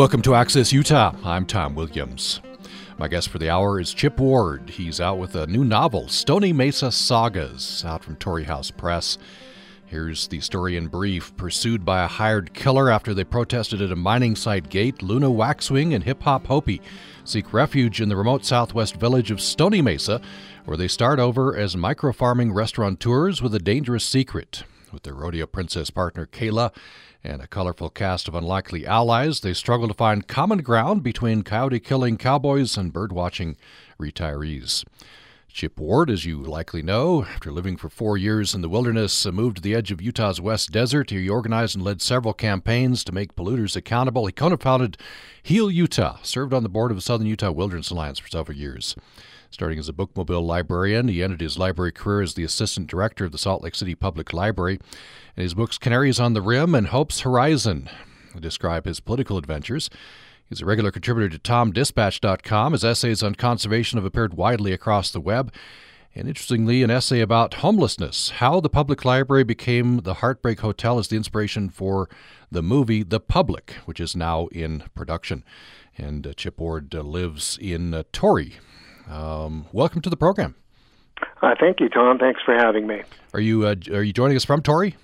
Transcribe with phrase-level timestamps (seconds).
[0.00, 1.14] Welcome to Access Utah.
[1.24, 2.40] I'm Tom Williams.
[2.96, 4.70] My guest for the hour is Chip Ward.
[4.70, 9.18] He's out with a new novel, Stony Mesa Sagas, out from Torrey House Press.
[9.84, 11.36] Here's the story in brief.
[11.36, 15.92] Pursued by a hired killer after they protested at a mining site gate, Luna Waxwing
[15.92, 16.80] and Hip Hop Hopi
[17.22, 20.22] seek refuge in the remote southwest village of Stony Mesa,
[20.64, 24.64] where they start over as micro farming restaurateurs with a dangerous secret.
[24.92, 26.72] With their rodeo princess partner Kayla
[27.22, 31.80] and a colorful cast of unlikely allies, they struggle to find common ground between coyote
[31.80, 33.56] killing cowboys and bird watching
[34.00, 34.84] retirees.
[35.52, 39.32] Chip Ward, as you likely know, after living for four years in the wilderness, uh,
[39.32, 41.10] moved to the edge of Utah's West Desert.
[41.10, 44.26] He organized and led several campaigns to make polluters accountable.
[44.26, 44.96] He co founded
[45.42, 48.94] Heal Utah, served on the board of the Southern Utah Wilderness Alliance for several years.
[49.50, 53.32] Starting as a bookmobile librarian, he ended his library career as the assistant director of
[53.32, 54.78] the Salt Lake City Public Library.
[55.40, 57.88] And his books Canaries on the Rim and Hope's Horizon
[58.38, 59.88] describe his political adventures.
[60.50, 62.72] He's a regular contributor to TomDispatch.com.
[62.74, 65.50] His essays on conservation have appeared widely across the web.
[66.14, 71.08] And interestingly, an essay about homelessness, how the public library became the Heartbreak Hotel is
[71.08, 72.10] the inspiration for
[72.50, 75.42] the movie The Public, which is now in production.
[75.96, 78.56] And uh, Chip Ward uh, lives in uh, Torrey,
[79.08, 80.54] um, welcome to the program.
[81.40, 82.18] Uh, thank you, Tom.
[82.18, 83.04] Thanks for having me.
[83.32, 84.96] Are you uh, are you joining us from Torrey?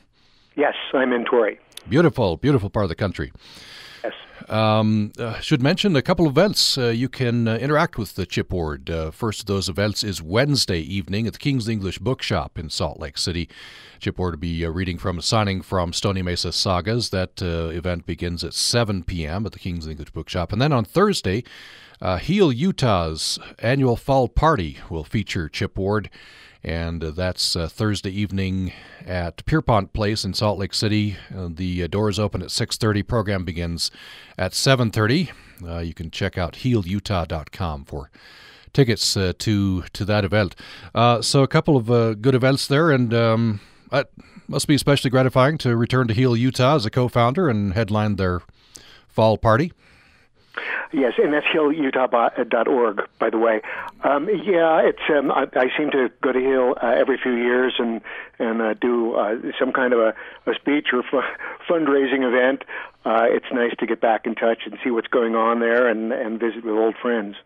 [0.57, 1.59] Yes, I'm in Torrey.
[1.89, 3.31] Beautiful, beautiful part of the country.
[4.03, 4.15] Yes.
[4.49, 8.25] Um, uh, should mention a couple of events uh, you can uh, interact with the
[8.25, 8.89] Chip Ward.
[8.89, 12.98] Uh, first of those events is Wednesday evening at the King's English Bookshop in Salt
[12.98, 13.48] Lake City.
[14.01, 17.11] Chip Ward will be uh, reading from signing from Stony Mesa Sagas.
[17.11, 19.45] That uh, event begins at 7 p.m.
[19.45, 20.53] at the King's English Bookshop.
[20.53, 21.45] And then on Thursday,
[22.20, 26.09] Heal Utah's annual fall party will feature Chip Ward
[26.67, 28.72] and uh, that's uh, Thursday evening
[29.06, 31.17] at Pierpont Place in Salt Lake City.
[31.34, 33.06] Uh, the doors open at 6:30.
[33.06, 33.92] Program begins
[34.36, 35.31] at 7:30.
[35.86, 38.11] you can check out healutah.com for
[38.73, 39.33] tickets to
[39.92, 40.57] to that event.
[41.23, 43.61] So a couple of good events there, and um,
[43.92, 44.11] it
[44.48, 48.42] must be especially gratifying to return to Heal Utah as a co-founder and headline their
[49.08, 49.73] fall party.
[50.92, 53.61] Yes, and that's healutah.org, by the way.
[54.02, 55.02] Um, yeah, it's.
[55.08, 58.00] Um, I, I seem to go to Heal uh, every few years and
[58.39, 60.14] and uh, do uh, some kind of a,
[60.50, 62.64] a speech or f- fundraising event.
[63.05, 66.12] Uh, it's nice to get back in touch and see what's going on there and
[66.12, 67.36] and visit with old friends.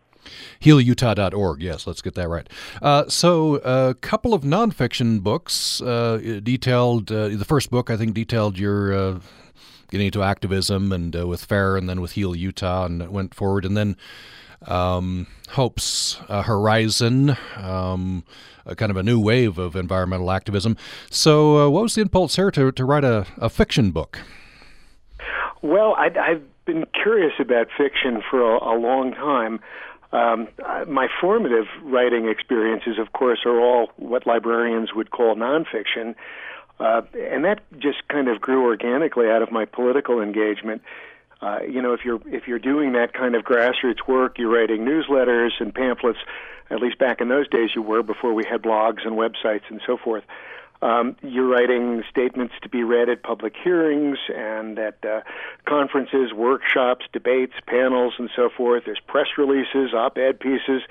[0.61, 1.61] HealUtah.org.
[1.61, 2.47] Yes, let's get that right.
[2.81, 7.11] Uh, so, a couple of nonfiction books uh, detailed.
[7.11, 9.19] Uh, the first book, I think, detailed your uh,
[9.91, 13.65] getting into activism and uh, with FAIR and then with Heal Utah and went forward.
[13.65, 13.97] And then
[14.67, 18.23] um, Hope's uh, Horizon, um,
[18.77, 20.77] kind of a new wave of environmental activism.
[21.09, 24.19] So, uh, what was the impulse here to, to write a, a fiction book?
[25.61, 29.59] Well, I, have been curious about fiction for a, a long time.
[30.13, 30.47] Um,
[30.87, 36.15] my formative writing experiences, of course, are all what librarians would call nonfiction.
[36.81, 40.81] Uh, and that just kind of grew organically out of my political engagement.
[41.39, 44.81] Uh, you know, if you're if you're doing that kind of grassroots work, you're writing
[44.81, 46.19] newsletters and pamphlets.
[46.71, 49.81] At least back in those days, you were before we had blogs and websites and
[49.85, 50.23] so forth.
[50.81, 55.21] Um, you're writing statements to be read at public hearings and at uh,
[55.67, 58.83] conferences, workshops, debates, panels, and so forth.
[58.85, 60.81] There's press releases, op-ed pieces.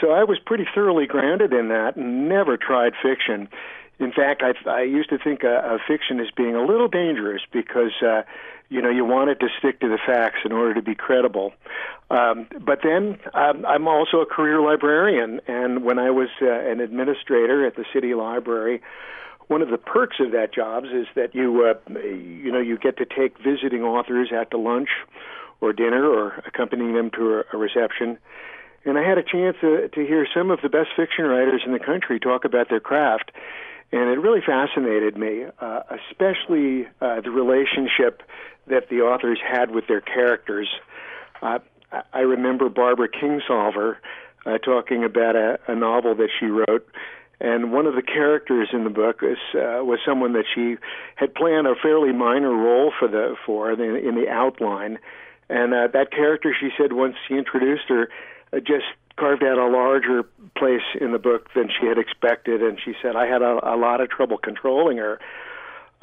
[0.00, 3.48] So I was pretty thoroughly grounded in that and never tried fiction.
[4.00, 7.42] In fact, I, I used to think uh, of fiction as being a little dangerous
[7.52, 8.22] because, uh,
[8.70, 11.52] you know, you wanted to stick to the facts in order to be credible.
[12.10, 16.80] Um, but then um, I'm also a career librarian, and when I was uh, an
[16.80, 18.80] administrator at the city library,
[19.48, 22.96] one of the perks of that job is that you, uh, you know, you get
[22.98, 24.88] to take visiting authors out to lunch
[25.60, 28.16] or dinner or accompanying them to a, a reception.
[28.86, 31.72] And I had a chance to, to hear some of the best fiction writers in
[31.72, 33.30] the country talk about their craft
[33.92, 35.80] and it really fascinated me, uh,
[36.10, 38.22] especially uh, the relationship
[38.66, 40.68] that the authors had with their characters.
[41.42, 41.58] Uh,
[42.12, 43.96] I remember Barbara Kingsolver
[44.46, 46.88] uh, talking about a, a novel that she wrote,
[47.40, 50.76] and one of the characters in the book was uh, was someone that she
[51.16, 54.98] had planned a fairly minor role for the for in, in the outline,
[55.48, 58.08] and uh, that character, she said, once she introduced her,
[58.52, 58.84] uh, just
[59.16, 60.22] carved out a larger
[60.56, 63.76] place in the book than she had expected, and she said I had a, a
[63.76, 65.18] lot of trouble controlling her.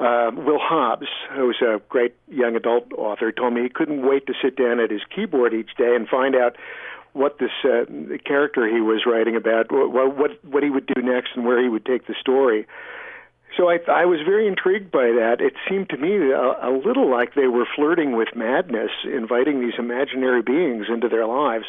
[0.00, 4.34] Uh, Will Hobbs, who's a great young adult author, told me he couldn't wait to
[4.40, 6.56] sit down at his keyboard each day and find out
[7.14, 7.84] what this uh,
[8.24, 11.68] character he was writing about, what, what what he would do next, and where he
[11.68, 12.66] would take the story.
[13.56, 15.40] So I, I was very intrigued by that.
[15.40, 19.74] It seemed to me a, a little like they were flirting with madness, inviting these
[19.78, 21.64] imaginary beings into their lives.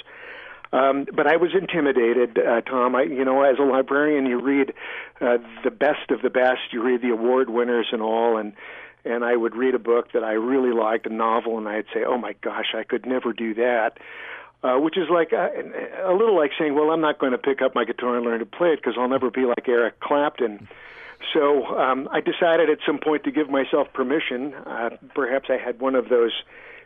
[0.72, 2.96] Um, but I was intimidated, uh, Tom.
[2.96, 4.74] I, you know, as a librarian, you read
[5.20, 6.72] uh, the best of the best.
[6.72, 8.54] You read the award winners and all, and
[9.06, 12.04] and I would read a book that I really liked, a novel, and I'd say,
[12.06, 13.98] "Oh my gosh, I could never do that."
[14.62, 17.38] Uh, which is like a, uh, a little like saying, "Well, I'm not going to
[17.40, 20.00] pick up my guitar and learn to play it because I'll never be like Eric
[20.02, 20.68] Clapton."
[21.34, 24.54] So um, I decided at some point to give myself permission.
[24.54, 26.32] Uh, perhaps I had one of those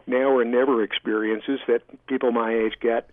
[0.07, 3.09] now or never experiences that people my age get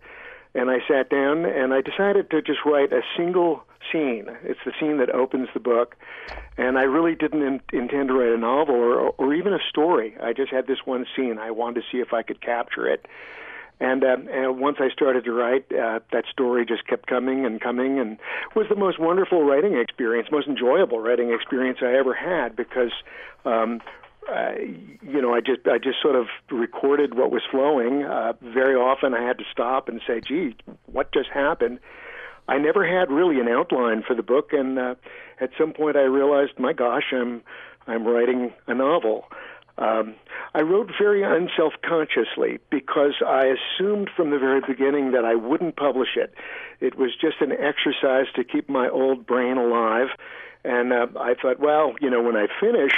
[0.55, 4.26] and I sat down and I decided to just write a single scene.
[4.44, 5.97] It's the scene that opens the book,
[6.56, 10.17] and I really didn't in, intend to write a novel or, or even a story.
[10.23, 11.38] I just had this one scene.
[11.38, 13.06] I wanted to see if I could capture it.
[13.81, 17.58] And, um, and once I started to write, uh, that story just kept coming and
[17.61, 18.19] coming, and
[18.55, 22.93] was the most wonderful writing experience, most enjoyable writing experience I ever had because
[23.46, 23.81] um,
[24.28, 24.52] uh,
[25.02, 28.05] you know, I just I just sort of recorded what was flowing.
[28.05, 30.56] Uh, very often, I had to stop and say, "Gee,
[30.87, 31.81] what just happened?"
[32.49, 34.94] I never had really an outline for the book, and uh,
[35.40, 37.43] at some point, I realized, "My gosh, I'm
[37.87, 39.25] I'm writing a novel."
[39.78, 40.14] Um,
[40.55, 46.17] I wrote very unself-consciously because I assumed from the very beginning that I wouldn't publish
[46.17, 46.34] it.
[46.81, 50.08] It was just an exercise to keep my old brain alive,
[50.64, 52.93] and uh, I thought, well, you know, when I finish.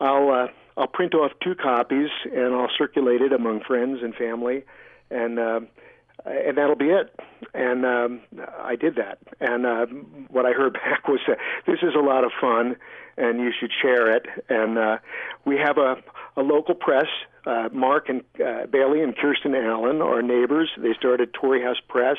[0.00, 4.64] I'll uh, I'll print off two copies and I'll circulate it among friends and family,
[5.10, 5.60] and uh,
[6.24, 7.14] and that'll be it.
[7.54, 8.20] And um,
[8.58, 9.18] I did that.
[9.40, 9.86] And uh,
[10.28, 12.76] what I heard back was that this is a lot of fun,
[13.16, 14.26] and you should share it.
[14.48, 14.98] And uh,
[15.44, 15.96] we have a
[16.36, 17.06] a local press.
[17.46, 20.70] Uh, Mark and uh, Bailey and Kirsten Allen are neighbors.
[20.76, 22.18] They started Torrey House Press.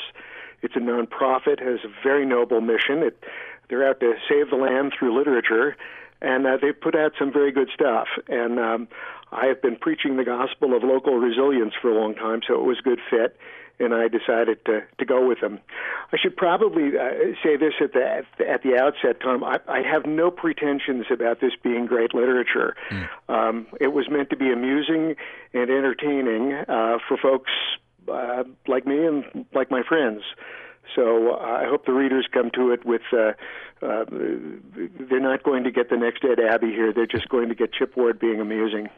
[0.62, 3.04] It's a nonprofit, has a very noble mission.
[3.04, 3.24] It,
[3.70, 5.76] they're out to save the land through literature,
[6.22, 8.08] and uh, they put out some very good stuff.
[8.28, 8.88] And um,
[9.32, 12.64] I have been preaching the gospel of local resilience for a long time, so it
[12.64, 13.38] was a good fit.
[13.80, 15.60] And I decided to to go with them.
[16.14, 19.44] I should probably uh, say this at the at the outset, Tom.
[19.44, 22.76] I, I have no pretensions about this being great literature.
[22.92, 23.10] Mm.
[23.28, 25.16] Um, it was meant to be amusing
[25.54, 27.50] and entertaining uh, for folks
[28.08, 30.22] uh, like me and like my friends.
[30.96, 33.02] So uh, I hope the readers come to it with.
[33.14, 33.34] Uh,
[33.82, 36.94] uh, they're not going to get the next Ed Abbey here.
[36.94, 38.90] They're just going to get Chip Ward being amusing.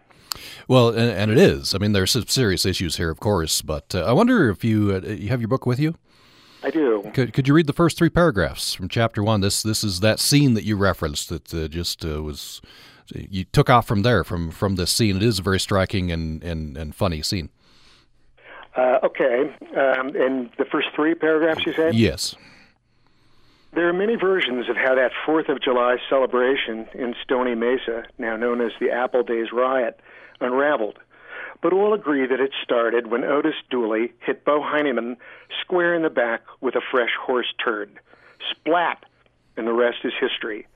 [0.67, 1.75] Well, and, and it is.
[1.75, 3.61] I mean, there's some serious issues here, of course.
[3.61, 5.95] But uh, I wonder if you uh, you have your book with you.
[6.63, 7.11] I do.
[7.13, 9.41] Could, could you read the first three paragraphs from chapter one?
[9.41, 12.61] This this is that scene that you referenced that uh, just was
[13.13, 15.17] you took off from there from from this scene.
[15.17, 17.49] It is a very striking and and, and funny scene.
[18.75, 19.53] Uh, okay.
[19.75, 21.95] Um, and the first three paragraphs you said?
[21.95, 22.35] Yes.
[23.73, 28.35] There are many versions of how that 4th of July celebration in Stony Mesa, now
[28.35, 29.99] known as the Apple Days Riot,
[30.39, 30.99] unraveled.
[31.61, 35.17] But all agree that it started when Otis Dooley hit Bo Heineman
[35.61, 37.99] square in the back with a fresh horse turd.
[38.51, 39.05] Splat!
[39.55, 40.67] And the rest is history.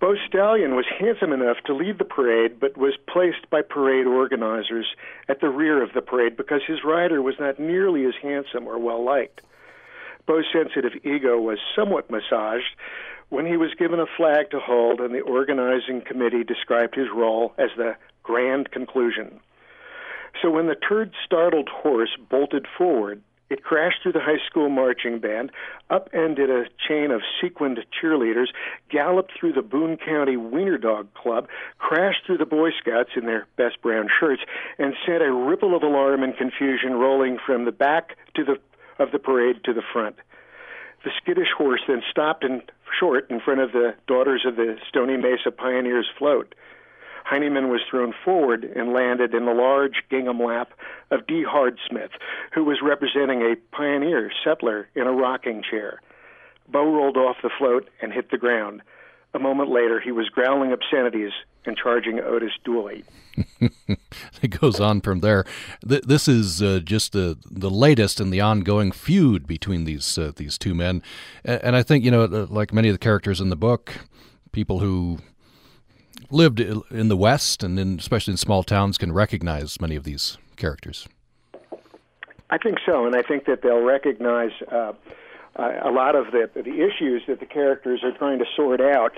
[0.00, 4.86] Bo Stallion was handsome enough to lead the parade, but was placed by parade organizers
[5.28, 8.78] at the rear of the parade because his rider was not nearly as handsome or
[8.78, 9.40] well liked.
[10.26, 12.74] Bo's sensitive ego was somewhat massaged
[13.28, 17.54] when he was given a flag to hold, and the organizing committee described his role
[17.58, 19.40] as the grand conclusion.
[20.42, 25.18] So when the turd startled horse bolted forward, it crashed through the high school marching
[25.18, 25.50] band,
[25.90, 28.48] upended a chain of sequined cheerleaders,
[28.90, 31.48] galloped through the Boone County Wiener Dog Club,
[31.78, 34.42] crashed through the Boy Scouts in their best brown shirts,
[34.78, 38.58] and sent a ripple of alarm and confusion rolling from the back to the
[38.98, 40.16] of the parade to the front.
[41.04, 42.62] The skittish horse then stopped in
[42.98, 46.54] short in front of the Daughters of the Stony Mesa Pioneers float.
[47.24, 50.72] Heineman was thrown forward and landed in the large gingham lap
[51.10, 51.42] of D.
[51.42, 52.10] Hardsmith,
[52.52, 56.00] who was representing a pioneer settler in a rocking chair.
[56.68, 58.82] Bo rolled off the float and hit the ground.
[59.32, 61.32] A moment later, he was growling obscenities
[61.64, 63.04] and charging Otis Dooley.
[63.88, 65.44] it goes on from there.
[65.82, 70.56] This is uh, just the the latest in the ongoing feud between these uh, these
[70.56, 71.02] two men,
[71.44, 73.94] and I think you know, like many of the characters in the book,
[74.52, 75.18] people who
[76.30, 80.38] lived in the West and in, especially in small towns can recognize many of these
[80.56, 81.08] characters.
[82.50, 84.92] I think so, and I think that they'll recognize uh,
[85.56, 89.12] a lot of the the issues that the characters are trying to sort out.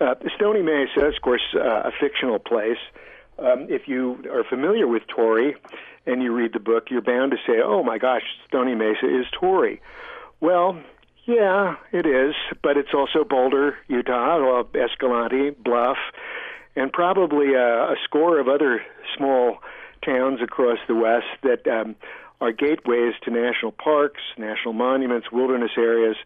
[0.00, 2.78] Uh, Stony Mesa is, of course, uh, a fictional place.
[3.38, 5.54] Um, if you are familiar with Torrey
[6.06, 9.26] and you read the book, you're bound to say, "Oh my gosh, Stony Mesa is
[9.32, 9.80] Torrey."
[10.40, 10.78] Well,
[11.26, 15.98] Yeah, it is, but it's also Boulder, Utah, Escalante, Bluff,
[16.76, 18.82] and probably a, a score of other
[19.16, 19.58] small
[20.04, 21.96] towns across the West that um,
[22.40, 26.16] are gateways to national parks, national monuments, wilderness areas.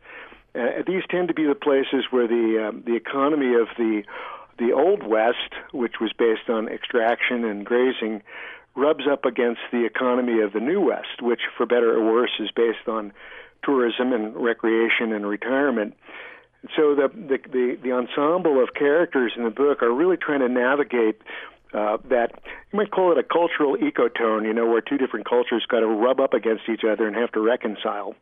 [0.54, 4.02] Uh, these tend to be the places where the um, the economy of the
[4.58, 8.22] the old West, which was based on extraction and grazing,
[8.76, 12.50] rubs up against the economy of the new West, which, for better or worse, is
[12.54, 13.12] based on
[13.64, 15.94] tourism and recreation and retirement.
[16.76, 20.48] So the, the the the ensemble of characters in the book are really trying to
[20.48, 21.20] navigate
[21.74, 22.30] uh, that
[22.72, 25.86] you might call it a cultural ecotone, you know, where two different cultures got to
[25.86, 28.14] rub up against each other and have to reconcile.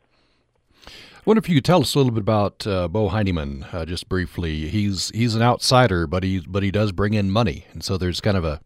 [0.87, 3.85] I wonder if you could tell us a little bit about uh, Bo Heineman, uh,
[3.85, 4.69] just briefly.
[4.69, 8.19] He's he's an outsider, but he but he does bring in money, and so there's
[8.19, 8.59] kind of a,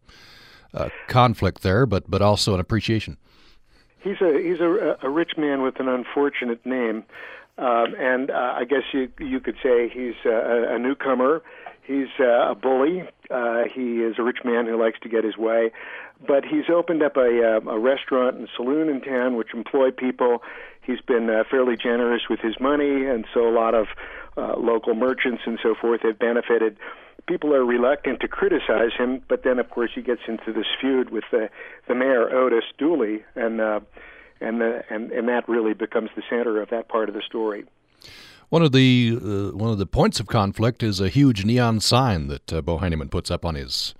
[0.72, 3.18] a conflict there, but but also an appreciation.
[4.00, 7.04] He's a he's a, a rich man with an unfortunate name,
[7.58, 11.42] um, and uh, I guess you you could say he's a, a newcomer.
[11.82, 13.02] He's uh, a bully.
[13.30, 15.70] Uh, he is a rich man who likes to get his way,
[16.26, 20.42] but he's opened up a, uh, a restaurant and saloon in town which employ people.
[20.82, 23.86] He's been uh, fairly generous with his money, and so a lot of
[24.36, 26.76] uh, local merchants and so forth have benefited.
[27.26, 31.10] People are reluctant to criticize him, but then of course he gets into this feud
[31.10, 31.48] with the
[31.88, 33.80] the mayor Otis Dooley, and uh,
[34.40, 37.64] and the, and and that really becomes the center of that part of the story.
[38.48, 42.28] One of the uh, one of the points of conflict is a huge neon sign
[42.28, 43.94] that uh, Bo Heineman puts up on his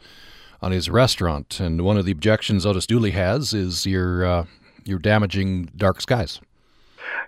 [0.63, 4.47] on his restaurant, and one of the objections Otis Dooley has is you're uh,
[4.85, 6.41] you're damaging dark skies.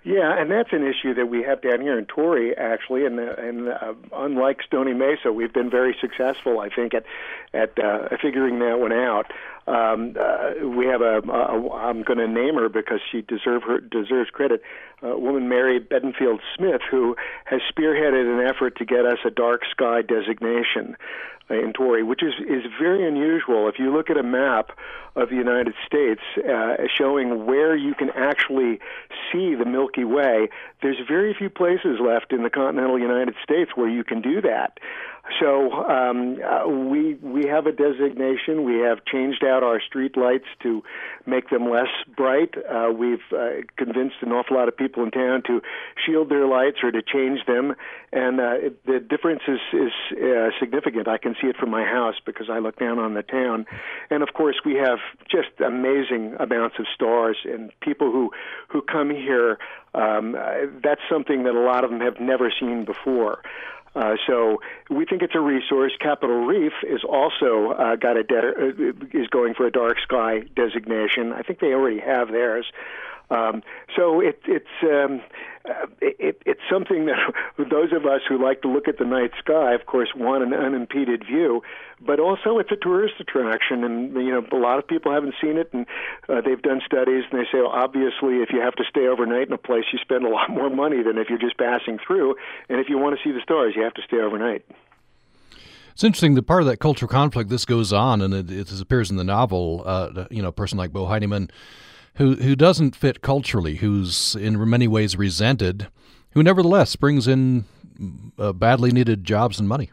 [0.03, 3.05] Yeah, and that's an issue that we have down here in Torrey, actually.
[3.05, 7.03] And and uh, unlike Stony Mesa, we've been very successful, I think, at
[7.53, 9.31] at uh, figuring that one out.
[9.69, 14.31] Um, uh, we have a, I'm going to name her because she deserve her deserves
[14.31, 14.63] credit.
[15.03, 19.61] A woman, Mary Bedenfield Smith, who has spearheaded an effort to get us a dark
[19.69, 20.97] sky designation
[21.51, 23.67] in Torrey, which is is very unusual.
[23.67, 24.71] If you look at a map
[25.15, 28.79] of the United States uh, showing where you can actually
[29.31, 30.49] see the Milky Way,
[30.81, 34.79] there's very few places left in the continental United States where you can do that.
[35.39, 38.63] So um, uh, we we have a designation.
[38.63, 40.81] We have changed out our street lights to
[41.25, 42.55] make them less bright.
[42.57, 45.61] Uh, we've uh, convinced an awful lot of people in town to
[46.05, 47.75] shield their lights or to change them,
[48.11, 51.07] and uh, it, the difference is is uh, significant.
[51.07, 53.65] I can see it from my house because I look down on the town,
[54.09, 58.31] and of course we have just amazing amounts of stars and people who
[58.67, 59.59] who come here.
[59.93, 63.41] Um, uh, that's something that a lot of them have never seen before.
[63.95, 65.91] Uh, so we think it's a resource.
[65.99, 70.41] Capitol Reef is also uh, got a de- uh, is going for a dark sky
[70.55, 71.33] designation.
[71.33, 72.65] I think they already have theirs.
[73.29, 73.61] Um,
[73.95, 75.21] so it, it's um,
[75.65, 77.17] uh, it, it's something that
[77.57, 80.53] those of us who like to look at the night sky, of course, want an
[80.53, 81.61] unimpeded view.
[82.01, 85.57] But also, it's a tourist attraction, and you know, a lot of people haven't seen
[85.57, 85.85] it, and
[86.27, 89.47] uh, they've done studies, and they say, well, obviously, if you have to stay overnight
[89.47, 92.35] in a place, you spend a lot more money than if you're just passing through.
[92.69, 94.65] And if you want to see the stars, you have to stay overnight.
[95.91, 99.11] It's interesting that part of that cultural conflict this goes on, and it, it appears
[99.11, 99.83] in the novel.
[99.85, 101.51] Uh, you know, a person like Bo Heineman
[102.19, 105.87] who who doesn't fit culturally, who's in many ways resented,
[106.31, 107.65] who nevertheless brings in
[108.37, 109.89] uh, badly needed jobs and money.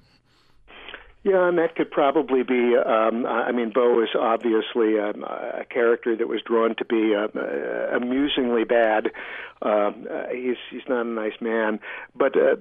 [1.23, 2.77] Yeah, and that could probably be.
[2.77, 7.27] Um, I mean, Bo is obviously a, a character that was drawn to be uh,
[7.37, 9.07] uh, amusingly bad.
[9.63, 11.81] Um, uh, he's he's not a nice man,
[12.15, 12.57] but uh,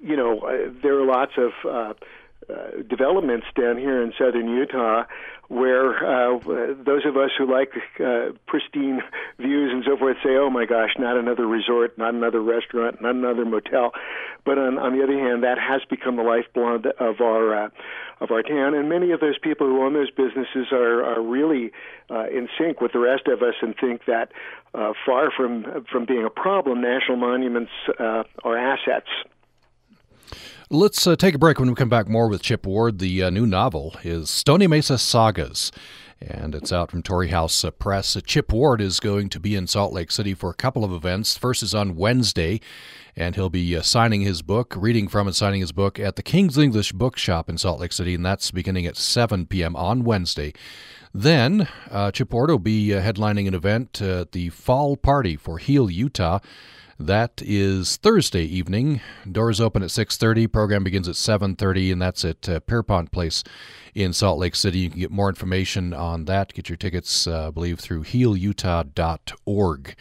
[0.00, 1.52] you know, uh, there are lots of.
[1.68, 1.94] Uh,
[2.48, 5.04] uh, developments down here in southern Utah
[5.48, 6.38] where uh,
[6.84, 9.00] those of us who like uh, pristine
[9.38, 13.14] views and so forth say, "Oh my gosh, not another resort, not another restaurant, not
[13.14, 13.92] another motel."
[14.44, 17.68] But on, on the other hand, that has become the lifeblood of our uh,
[18.20, 21.70] of our town, and many of those people who own those businesses are are really
[22.10, 24.32] uh, in sync with the rest of us and think that
[24.74, 29.08] uh, far from from being a problem, national monuments uh, are assets.
[30.70, 32.98] Let's uh, take a break when we come back more with Chip Ward.
[32.98, 35.70] The uh, new novel is Stony Mesa Sagas,
[36.20, 38.16] and it's out from Torrey House uh, Press.
[38.16, 40.90] Uh, Chip Ward is going to be in Salt Lake City for a couple of
[40.90, 41.38] events.
[41.38, 42.60] First is on Wednesday,
[43.14, 46.22] and he'll be uh, signing his book, reading from and signing his book at the
[46.22, 49.76] King's English Bookshop in Salt Lake City, and that's beginning at 7 p.m.
[49.76, 50.52] on Wednesday.
[51.14, 55.88] Then uh, Chip Ward will be headlining an event at the Fall Party for Heal
[55.88, 56.40] Utah.
[56.98, 59.02] That is Thursday evening.
[59.30, 60.50] Doors open at 6:30.
[60.50, 63.44] Program begins at 7:30, and that's at uh, Pierpont Place
[63.94, 64.78] in Salt Lake City.
[64.78, 66.54] You can get more information on that.
[66.54, 69.94] Get your tickets, uh, I believe, through healutah.org.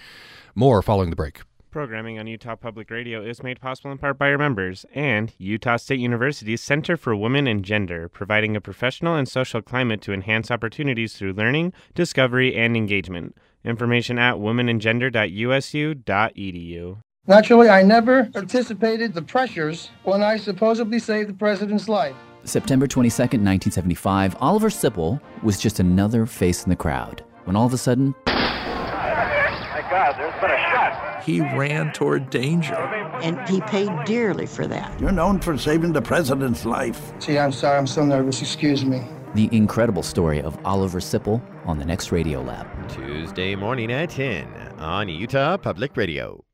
[0.55, 1.41] More following the break.
[1.69, 5.75] Programming on Utah Public Radio is made possible in part by our members and Utah
[5.75, 10.49] State University's Center for Women and Gender, providing a professional and social climate to enhance
[10.49, 13.35] opportunities through learning, discovery, and engagement.
[13.65, 16.98] Information at womenandgender.usu.edu.
[17.27, 22.15] Naturally, I never anticipated the pressures when I supposedly saved the president's life.
[22.43, 27.74] September 22, 1975, Oliver Sipple was just another face in the crowd when all of
[27.74, 28.13] a sudden.
[28.27, 31.24] My God, there's been a shot.
[31.24, 32.75] He ran toward danger.
[32.75, 35.00] And he paid dearly for that.
[35.00, 37.13] You're known for saving the president's life.
[37.19, 38.39] Gee, I'm sorry, I'm so nervous.
[38.41, 39.01] Excuse me.
[39.36, 42.65] The incredible story of Oliver Sipple on the next Radio Lab.
[42.88, 44.48] Tuesday morning at 10
[44.80, 46.46] on Utah Public Radio.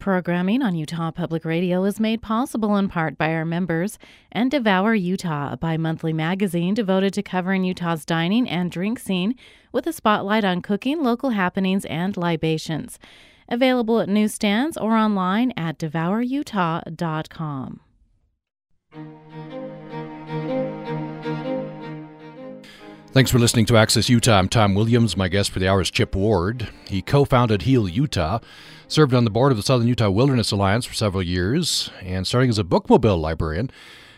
[0.00, 4.00] Programming on Utah Public Radio is made possible in part by our members
[4.32, 9.36] and Devour Utah, a bi monthly magazine devoted to covering Utah's dining and drink scene
[9.70, 12.98] with a spotlight on cooking, local happenings, and libations.
[13.48, 17.80] Available at newsstands or online at devourutah.com.
[23.14, 24.40] Thanks for listening to Access Utah.
[24.40, 25.16] I'm Tom Williams.
[25.16, 26.70] My guest for the hour is Chip Ward.
[26.88, 28.40] He co founded Heal Utah,
[28.88, 32.50] served on the board of the Southern Utah Wilderness Alliance for several years, and starting
[32.50, 33.70] as a bookmobile librarian,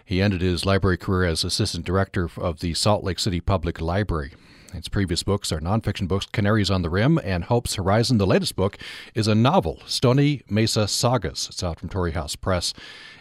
[0.03, 4.33] he ended his library career as assistant director of the Salt Lake City Public Library.
[4.73, 8.17] Its previous books are nonfiction books Canaries on the Rim and Hope's Horizon.
[8.17, 8.79] The latest book
[9.15, 11.49] is a novel, Stony Mesa Sagas.
[11.51, 12.73] It's out from Torrey House Press.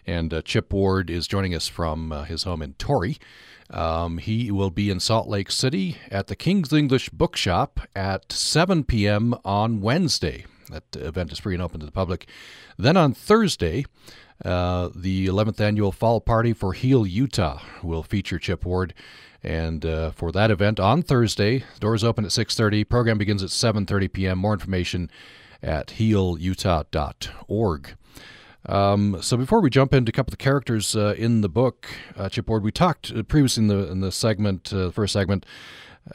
[0.08, 3.17] And uh, Chip Ward is joining us from uh, his home in Torrey.
[3.69, 8.84] Um, he will be in Salt Lake City at the King's English Bookshop at 7
[8.84, 9.34] p.m.
[9.43, 10.45] on Wednesday.
[10.69, 12.27] That event is free and open to the public.
[12.77, 13.86] Then on Thursday,
[14.43, 18.93] uh, the 11th annual Fall Party for Heal Utah will feature Chip Ward.
[19.43, 22.89] And uh, for that event on Thursday, doors open at 6:30.
[22.89, 24.39] Program begins at 7:30 p.m.
[24.39, 25.12] More information
[25.62, 27.95] at healutah.org.
[28.67, 31.88] Um, so before we jump into a couple of the characters uh, in the book,
[32.17, 35.45] uh, Chip Ward, we talked uh, previously in the in the segment, uh, first segment,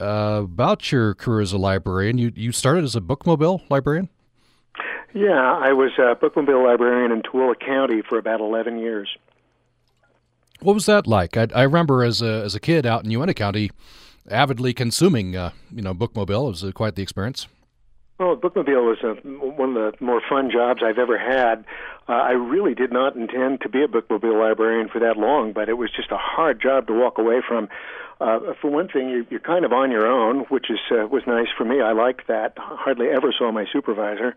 [0.01, 2.19] uh, about your career as a librarian.
[2.19, 4.09] You you started as a bookmobile librarian.
[5.15, 9.09] Yeah, I was a bookmobile librarian in Tooele County for about eleven years.
[10.61, 11.37] What was that like?
[11.37, 13.71] I, I remember as a as a kid out in Uintah County,
[14.29, 16.49] avidly consuming uh, you know bookmobile.
[16.49, 17.47] It was quite the experience.
[18.21, 21.65] Well, bookmobile was a, one of the more fun jobs I've ever had.
[22.07, 25.71] Uh, I really did not intend to be a bookmobile librarian for that long, but
[25.71, 27.71] it was just a hard job to walk away from.
[28.21, 31.23] Uh, for one thing, you're, you're kind of on your own, which is uh, was
[31.27, 31.81] nice for me.
[31.81, 32.53] I liked that.
[32.59, 34.37] Hardly ever saw my supervisor.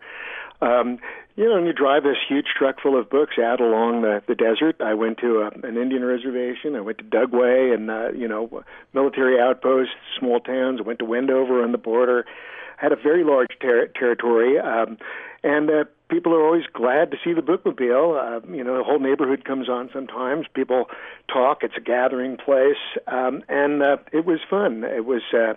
[0.62, 1.00] Um,
[1.36, 4.36] you know, and you drive this huge truck full of books out along the, the
[4.36, 4.80] desert.
[4.80, 6.78] I went to a, an Indian reservation.
[6.78, 10.80] I went to Dugway and, uh, you know, military outposts, small towns.
[10.80, 12.24] I went to Wendover on the border.
[12.84, 14.60] Had a very large ter- territory.
[14.60, 14.98] Um,
[15.44, 18.44] and uh, people are always glad to see the bookmobile.
[18.44, 20.46] Uh, you know, the whole neighborhood comes on sometimes.
[20.54, 20.86] People
[21.28, 21.64] talk.
[21.64, 22.84] It's a gathering place.
[23.08, 24.84] Um, and uh, it was fun.
[24.84, 25.22] It was.
[25.34, 25.54] Uh,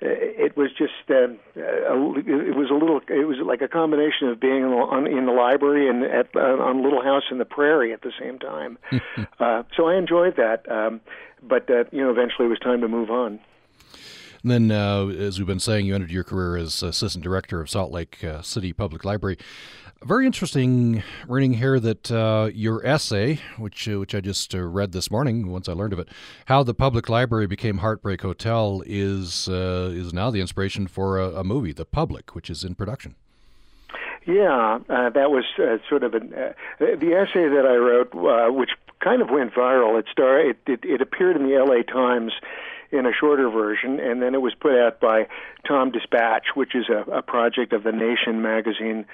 [0.00, 4.40] it was just uh, a, it was a little it was like a combination of
[4.40, 8.02] being on, in the library and at uh, on Little House in the Prairie at
[8.02, 8.76] the same time.
[9.40, 11.00] uh, so I enjoyed that, um,
[11.42, 13.40] but uh, you know eventually it was time to move on.
[14.44, 17.70] And then, uh, as we've been saying, you ended your career as assistant director of
[17.70, 19.38] Salt Lake uh, City Public Library.
[20.04, 24.92] Very interesting reading here that uh, your essay, which uh, which I just uh, read
[24.92, 26.10] this morning once I learned of it,
[26.44, 31.36] how the public library became Heartbreak Hotel, is uh, is now the inspiration for a,
[31.36, 33.14] a, movie, The Public, which is in production.
[34.26, 35.44] Yeah, that was
[35.88, 36.34] sort of an,
[36.78, 39.98] the essay that I wrote, which kind of went viral.
[39.98, 40.56] It started.
[40.66, 41.82] It, it, it appeared in the L.A.
[41.82, 42.32] Times
[42.94, 45.26] in a shorter version, and then it was put out by
[45.66, 49.04] Tom Dispatch, which is a, a project of the Nation magazine.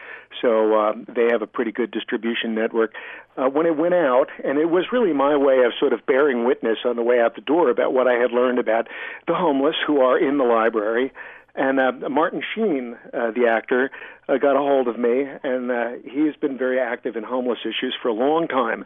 [0.43, 2.93] So um, they have a pretty good distribution network.
[3.37, 6.45] Uh, when it went out, and it was really my way of sort of bearing
[6.45, 8.87] witness on the way out the door about what I had learned about
[9.27, 11.13] the homeless who are in the library.
[11.55, 13.91] And uh, Martin Sheen, uh, the actor,
[14.29, 17.95] uh, got a hold of me, and uh, he's been very active in homeless issues
[18.01, 18.85] for a long time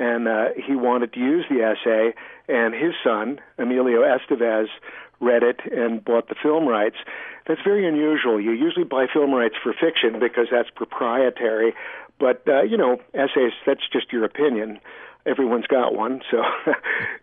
[0.00, 2.14] and uh, he wanted to use the essay.
[2.48, 4.68] And his son, Emilio Estevez,
[5.20, 6.96] read it and bought the film rights.
[7.46, 8.40] That's very unusual.
[8.40, 11.74] You usually buy film rights for fiction because that's proprietary,
[12.18, 14.80] but uh, you know, essays that's just your opinion.
[15.26, 16.42] Everyone's got one, so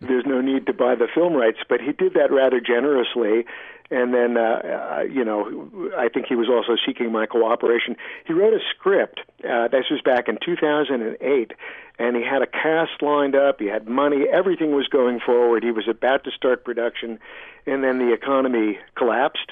[0.02, 1.58] there's no need to buy the film rights.
[1.68, 3.46] But he did that rather generously,
[3.90, 7.96] and then uh, uh, you know I think he was also seeking my cooperation.
[8.26, 9.22] He wrote a script.
[9.44, 11.52] Uh, this was back in 2008,
[12.00, 13.60] and he had a cast lined up.
[13.60, 14.26] He had money.
[14.32, 15.64] Everything was going forward.
[15.64, 17.20] He was about to start production,
[17.66, 19.52] and then the economy collapsed,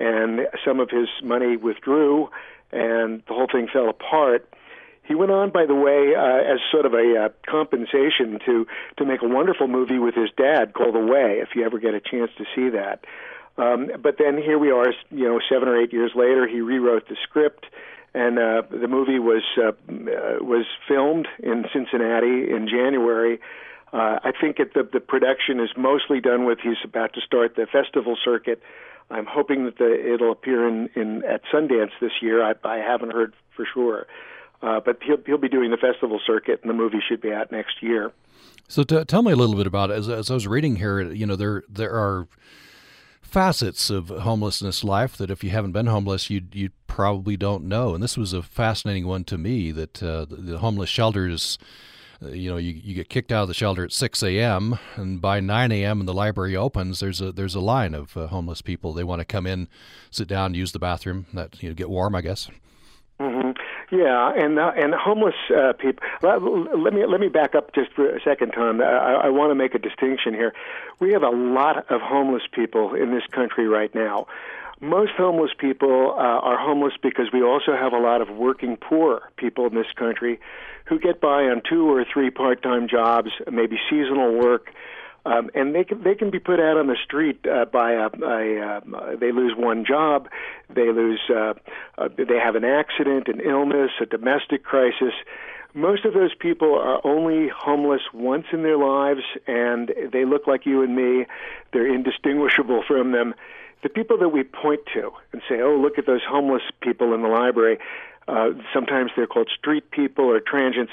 [0.00, 2.28] and some of his money withdrew,
[2.72, 4.48] and the whole thing fell apart.
[5.04, 9.04] He went on, by the way, uh, as sort of a uh, compensation to to
[9.04, 11.38] make a wonderful movie with his dad called The Way.
[11.40, 13.04] If you ever get a chance to see that.
[13.58, 17.08] Um, but then here we are, you know, seven or eight years later, he rewrote
[17.08, 17.66] the script,
[18.14, 23.40] and uh, the movie was uh, uh, was filmed in Cincinnati in January.
[23.92, 26.58] Uh, I think it, the the production is mostly done with.
[26.62, 28.62] He's about to start the festival circuit.
[29.10, 32.42] I'm hoping that the, it'll appear in, in at Sundance this year.
[32.44, 34.06] I, I haven't heard for sure,
[34.60, 37.52] uh, but he'll he'll be doing the festival circuit, and the movie should be out
[37.52, 38.12] next year.
[38.68, 39.94] So t- tell me a little bit about it.
[39.94, 42.26] As, as I was reading here, you know, there there are
[43.26, 47.94] facets of homelessness life that if you haven't been homeless, you you probably don't know.
[47.94, 51.58] And this was a fascinating one to me that uh, the, the homeless shelters
[52.22, 54.78] uh, you know, you, you get kicked out of the shelter at 6 a.m.
[54.94, 55.98] and by 9 a.m.
[55.98, 58.92] when the library opens, there's a there's a line of uh, homeless people.
[58.92, 59.68] They want to come in,
[60.10, 62.48] sit down, use the bathroom, that you know, get warm, I guess.
[63.18, 63.96] Mm-hmm.
[63.96, 66.06] Yeah, and uh, and homeless uh, people.
[66.22, 68.82] Let, let, me let me back up just for a second, Tom.
[68.82, 70.52] I, I want to make a distinction here.
[71.00, 74.26] We have a lot of homeless people in this country right now.
[74.80, 79.22] Most homeless people uh, are homeless because we also have a lot of working poor
[79.38, 80.38] people in this country
[80.84, 84.70] who get by on two or three part-time jobs, maybe seasonal work,
[85.26, 88.08] um, and they can they can be put out on the street uh, by a,
[88.22, 90.28] a uh, they lose one job,
[90.72, 91.54] they lose uh,
[91.98, 95.12] uh, they have an accident, an illness, a domestic crisis.
[95.74, 100.64] Most of those people are only homeless once in their lives, and they look like
[100.64, 101.26] you and me.
[101.72, 103.34] They're indistinguishable from them.
[103.82, 107.22] The people that we point to and say, "Oh, look at those homeless people in
[107.22, 107.78] the library,"
[108.28, 110.92] Uh, sometimes they're called street people or transients.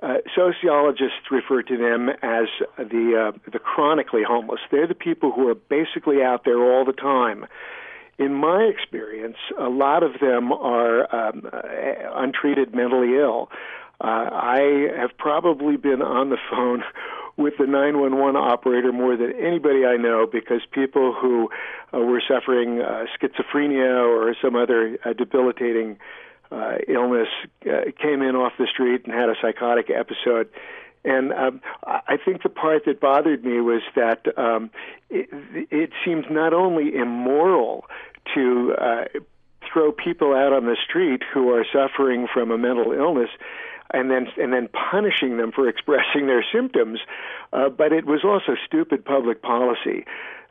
[0.00, 2.46] Uh, sociologists refer to them as
[2.78, 4.60] the uh, the chronically homeless.
[4.70, 7.46] They're the people who are basically out there all the time.
[8.16, 11.60] In my experience, a lot of them are um, uh,
[12.14, 13.48] untreated mentally ill.
[14.00, 16.84] Uh, I have probably been on the phone
[17.36, 21.48] with the 911 operator more than anybody I know because people who
[21.92, 25.98] uh, were suffering uh, schizophrenia or some other debilitating
[26.50, 27.28] uh, illness
[27.66, 30.48] uh, came in off the street and had a psychotic episode.
[31.04, 34.70] And um, I think the part that bothered me was that um,
[35.08, 35.28] it,
[35.70, 37.84] it seems not only immoral
[38.34, 39.04] to uh,
[39.72, 43.30] throw people out on the street who are suffering from a mental illness,
[43.92, 47.00] and then and then punishing them for expressing their symptoms,
[47.52, 50.04] uh, but it was also stupid public policy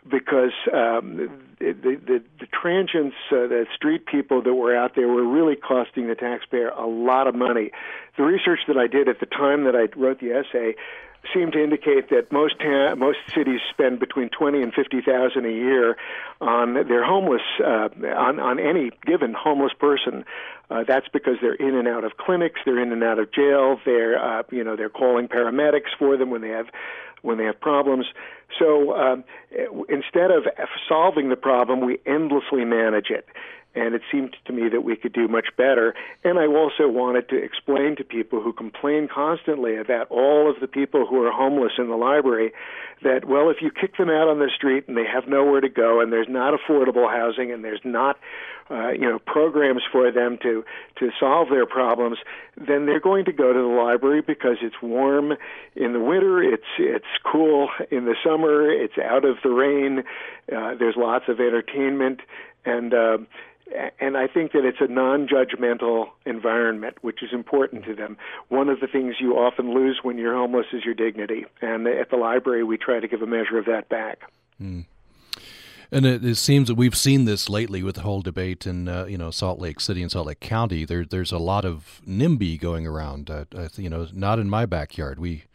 [0.09, 1.29] because um,
[1.59, 6.07] the, the, the transients, uh, the street people that were out there were really costing
[6.07, 7.71] the taxpayer a lot of money.
[8.17, 10.75] The research that I did at the time that I wrote the essay
[11.33, 15.51] seemed to indicate that most ta- most cities spend between twenty and fifty thousand a
[15.51, 15.97] year
[16.39, 20.23] on their homeless uh, on on any given homeless person.
[20.69, 23.79] Uh, that's because they're in and out of clinics, they're in and out of jail,
[23.85, 26.67] they're uh, you know they're calling paramedics for them when they have
[27.21, 28.05] when they have problems.
[28.57, 29.23] So um,
[29.89, 30.45] instead of
[30.87, 33.27] solving the problem, we endlessly manage it.
[33.75, 35.93] And it seemed to me that we could do much better.
[36.23, 40.67] And I also wanted to explain to people who complain constantly about all of the
[40.67, 42.53] people who are homeless in the library
[43.03, 45.69] that, well, if you kick them out on the street and they have nowhere to
[45.69, 48.17] go and there's not affordable housing and there's not
[48.69, 50.63] uh, you know programs for them to
[50.97, 52.17] to solve their problems,
[52.57, 55.33] then they're going to go to the library because it's warm
[55.75, 60.03] in the winter, it's it's cool in the summer, it's out of the rain,
[60.55, 62.21] uh, there's lots of entertainment,
[62.65, 63.17] and uh,
[63.99, 68.17] and I think that it's a non-judgmental environment, which is important to them.
[68.49, 72.09] One of the things you often lose when you're homeless is your dignity, and at
[72.09, 74.19] the library we try to give a measure of that back.
[74.61, 74.85] Mm.
[75.89, 79.05] And it, it, seems that we've seen this lately with the whole debate in uh,
[79.05, 80.83] you know Salt Lake City and Salt Lake County.
[80.83, 83.29] There, there's a lot of NIMBY going around.
[83.29, 83.45] Uh,
[83.77, 85.17] you know, not in my backyard.
[85.17, 85.45] We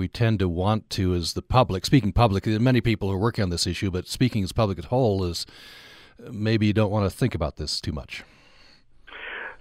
[0.00, 3.50] we tend to want to, as the public, speaking publicly, many people are working on
[3.50, 5.44] this issue, but speaking as public as whole is
[6.26, 8.24] uh, maybe you don't want to think about this too much.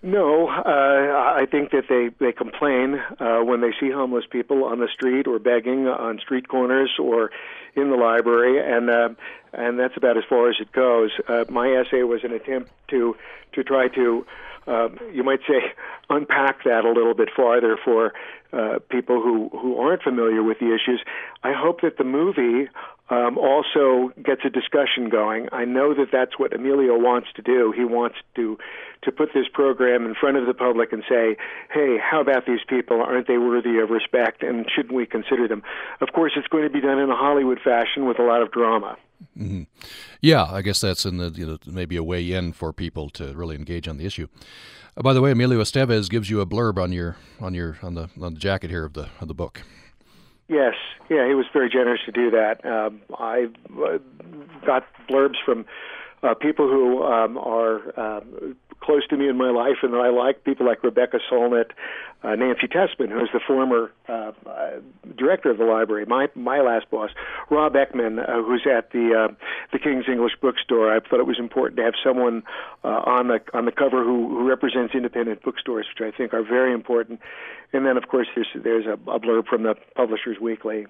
[0.01, 4.79] No, uh, I think that they they complain uh, when they see homeless people on
[4.79, 7.31] the street or begging on street corners or
[7.75, 9.09] in the library, and uh,
[9.51, 11.11] and that's about as far as it goes.
[11.27, 13.17] Uh, my essay was an attempt to
[13.53, 14.25] to try to,
[14.67, 15.73] uh, you might say,
[16.09, 18.13] unpack that a little bit farther for
[18.53, 21.03] uh, people who who aren't familiar with the issues.
[21.43, 22.69] I hope that the movie
[23.09, 25.49] um, also gets a discussion going.
[25.51, 27.73] I know that that's what Emilio wants to do.
[27.75, 28.57] He wants to
[29.01, 31.37] to put this program in front of the public and say,
[31.71, 33.01] "Hey, how about these people?
[33.01, 34.43] Aren't they worthy of respect?
[34.43, 35.63] And shouldn't we consider them?"
[36.01, 38.51] Of course, it's going to be done in a Hollywood fashion with a lot of
[38.51, 38.97] drama.
[39.37, 39.63] Mm-hmm.
[40.21, 43.33] Yeah, I guess that's in the you know maybe a way in for people to
[43.33, 44.27] really engage on the issue.
[44.95, 47.95] Uh, by the way, Emilio Estevez gives you a blurb on your on your on
[47.95, 49.63] the on the jacket here of the of the book.
[50.49, 50.73] Yes,
[51.09, 52.65] yeah, he was very generous to do that.
[52.65, 53.99] Um, I uh,
[54.65, 55.65] got blurbs from
[56.23, 60.09] uh, people who um, are um, close to me in my life and that I
[60.09, 61.71] like, people like Rebecca Solnit,
[62.23, 64.79] uh, Nancy Tessman, who's the former uh, uh,
[65.17, 67.11] director of the library, my my last boss,
[67.49, 69.33] Rob Eckman, uh, who's at the uh,
[69.71, 70.93] the King's English Bookstore.
[70.93, 72.43] I thought it was important to have someone
[72.83, 76.43] uh, on the on the cover who, who represents independent bookstores, which I think are
[76.43, 77.21] very important.
[77.71, 80.87] And then, of course, there's there's a, a blurb from the Publishers Weekly.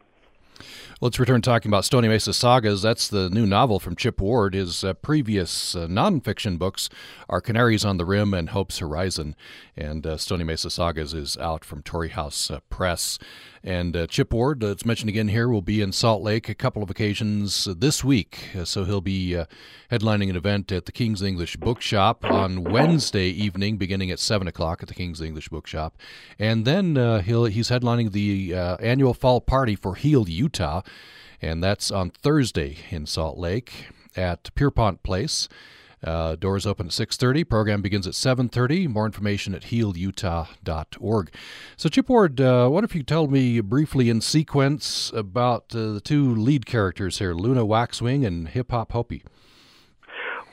[1.01, 2.81] Let's return talking about Stony Mesa Sagas.
[2.81, 4.53] That's the new novel from Chip Ward.
[4.53, 6.89] His uh, previous uh, nonfiction books
[7.29, 9.35] are Canaries on the Rim and Hope's Horizon.
[9.77, 13.17] And uh, Stony Mesa Sagas is out from Torrey House uh, Press.
[13.63, 16.83] And uh, Chip Ward, it's mentioned again here, will be in Salt Lake a couple
[16.83, 18.49] of occasions this week.
[18.57, 19.45] Uh, so he'll be uh,
[19.91, 24.81] headlining an event at the King's English Bookshop on Wednesday evening, beginning at 7 o'clock
[24.81, 25.97] at the King's English Bookshop.
[26.37, 30.81] And then uh, he'll, he's headlining the uh, annual fall party for Healed Heald, Utah.
[31.41, 35.47] And that's on Thursday in Salt Lake at Pierpont Place.
[36.01, 37.47] Uh, doors open at 6.30.
[37.47, 38.87] Program begins at 7.30.
[38.87, 41.33] More information at healdutah.org.
[41.75, 46.01] So, Chip Ward, uh, what if you told me briefly in sequence about uh, the
[46.01, 49.23] two lead characters here, Luna Waxwing and Hip Hop Hopi?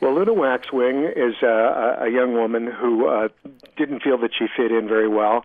[0.00, 3.28] Well, Luna Waxwing is uh, a young woman who uh,
[3.76, 5.44] didn't feel that she fit in very well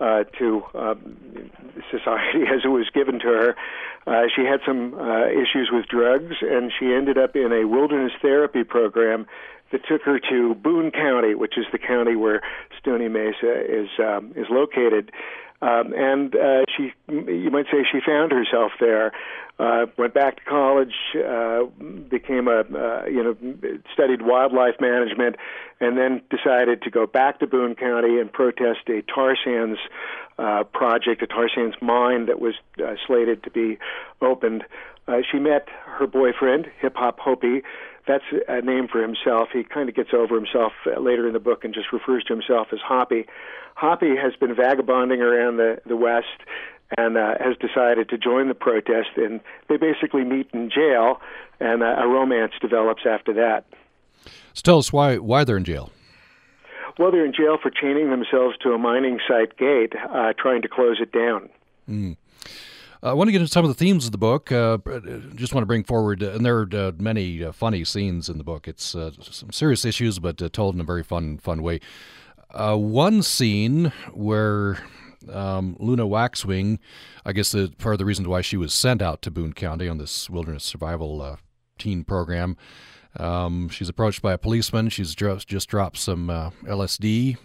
[0.00, 1.16] uh, to um,
[1.90, 3.56] society as it was given to her.
[4.06, 8.12] Uh, she had some uh, issues with drugs, and she ended up in a wilderness
[8.20, 9.26] therapy program
[9.72, 12.42] that took her to Boone County, which is the county where
[12.78, 15.10] Stony Mesa is um, is located.
[15.64, 19.12] Um, and uh, she, you might say, she found herself there.
[19.58, 21.64] Uh, went back to college, uh,
[22.10, 23.36] became a, uh, you know,
[23.94, 25.36] studied wildlife management,
[25.80, 29.78] and then decided to go back to Boone County and protest a tar sands
[30.38, 33.78] uh, project, a tar sands mine that was uh, slated to be
[34.20, 34.64] opened.
[35.06, 37.62] Uh, she met her boyfriend, Hip Hop Hopi.
[38.06, 39.48] That's a name for himself.
[39.52, 42.34] He kind of gets over himself uh, later in the book and just refers to
[42.34, 43.26] himself as Hoppy.
[43.74, 46.26] Hoppy has been vagabonding around the, the West
[46.96, 49.08] and uh, has decided to join the protest.
[49.16, 51.20] And they basically meet in jail,
[51.60, 53.64] and uh, a romance develops after that.
[54.52, 55.90] So tell us why why they're in jail.
[56.98, 60.68] Well, they're in jail for chaining themselves to a mining site gate, uh, trying to
[60.68, 61.48] close it down.
[61.90, 62.16] Mm.
[63.04, 64.50] Uh, I want to get into some of the themes of the book.
[64.50, 64.78] Uh,
[65.34, 68.38] just want to bring forward, uh, and there are uh, many uh, funny scenes in
[68.38, 68.66] the book.
[68.66, 71.80] It's uh, some serious issues, but told in a very fun, fun way.
[72.54, 74.78] one scene where
[75.30, 76.78] um, Luna Waxwing,
[77.26, 79.86] I guess the, part of the reason why she was sent out to Boone County
[79.88, 81.38] on this wilderness survival
[81.78, 82.56] teen program
[83.18, 84.88] um, she's approached by a policeman.
[84.88, 87.36] She's just, just dropped some uh, LSD.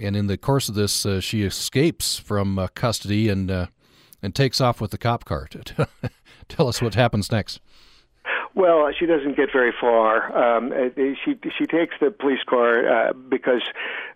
[0.00, 3.66] And in the course of this, uh, she escapes from uh, custody and uh,
[4.22, 5.48] and takes off with the cop car.
[6.48, 7.60] Tell us what happens next.
[8.54, 10.36] Well, she doesn't get very far.
[10.36, 13.62] Um, she she takes the police car uh, because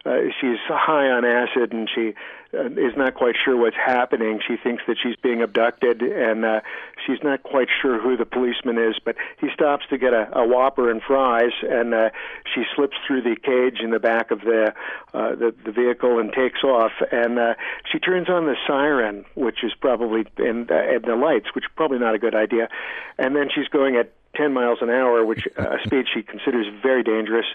[0.05, 2.15] uh, she's high on acid and she
[2.55, 4.41] is not quite sure what's happening.
[4.47, 6.61] She thinks that she's being abducted and uh,
[7.07, 8.97] she's not quite sure who the policeman is.
[9.05, 12.11] But he stops to get a, a Whopper and fries, and uh,
[12.55, 14.73] she slips through the cage in the back of the
[15.13, 16.93] uh, the, the vehicle and takes off.
[17.13, 17.55] And uh,
[17.91, 21.99] she turns on the siren, which is probably and, uh, the lights, which is probably
[21.99, 22.69] not a good idea.
[23.19, 26.67] And then she's going at 10 miles an hour, which uh, a speed she considers
[26.83, 27.47] very dangerous.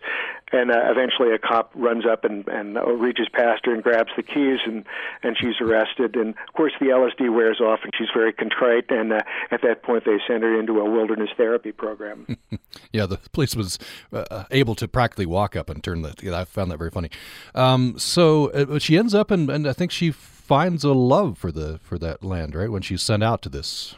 [0.51, 4.23] And uh, eventually, a cop runs up and, and reaches past her and grabs the
[4.23, 4.85] keys, and
[5.23, 6.15] and she's arrested.
[6.15, 8.85] And of course, the LSD wears off, and she's very contrite.
[8.89, 9.19] And uh,
[9.51, 12.37] at that point, they send her into a wilderness therapy program.
[12.93, 13.79] yeah, the police was
[14.13, 16.13] uh, able to practically walk up and turn the.
[16.33, 17.09] I found that very funny.
[17.55, 21.51] Um, so uh, she ends up, and, and I think she finds a love for
[21.51, 22.71] the for that land, right?
[22.71, 23.95] When she's sent out to this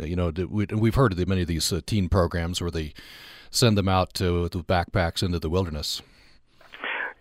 [0.00, 2.92] you know, we've heard of the, many of these uh, teen programs where they
[3.50, 6.02] send them out to, backpacks into the wilderness.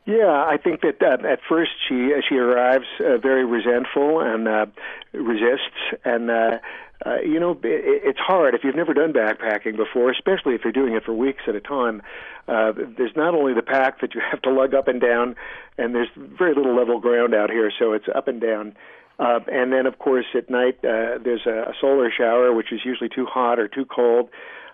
[0.07, 4.67] Yeah, I think that uh, at first she she arrives uh, very resentful and uh,
[5.13, 6.59] resists, and uh,
[7.05, 7.59] uh, you know it,
[8.05, 11.43] it's hard if you've never done backpacking before, especially if you're doing it for weeks
[11.49, 12.01] at a time.
[12.47, 15.35] Uh, there's not only the pack that you have to lug up and down,
[15.77, 18.75] and there's very little level ground out here, so it's up and down
[19.19, 22.81] Uh, and then, of course, at night uh, there's a, a solar shower, which is
[22.85, 24.29] usually too hot or too cold.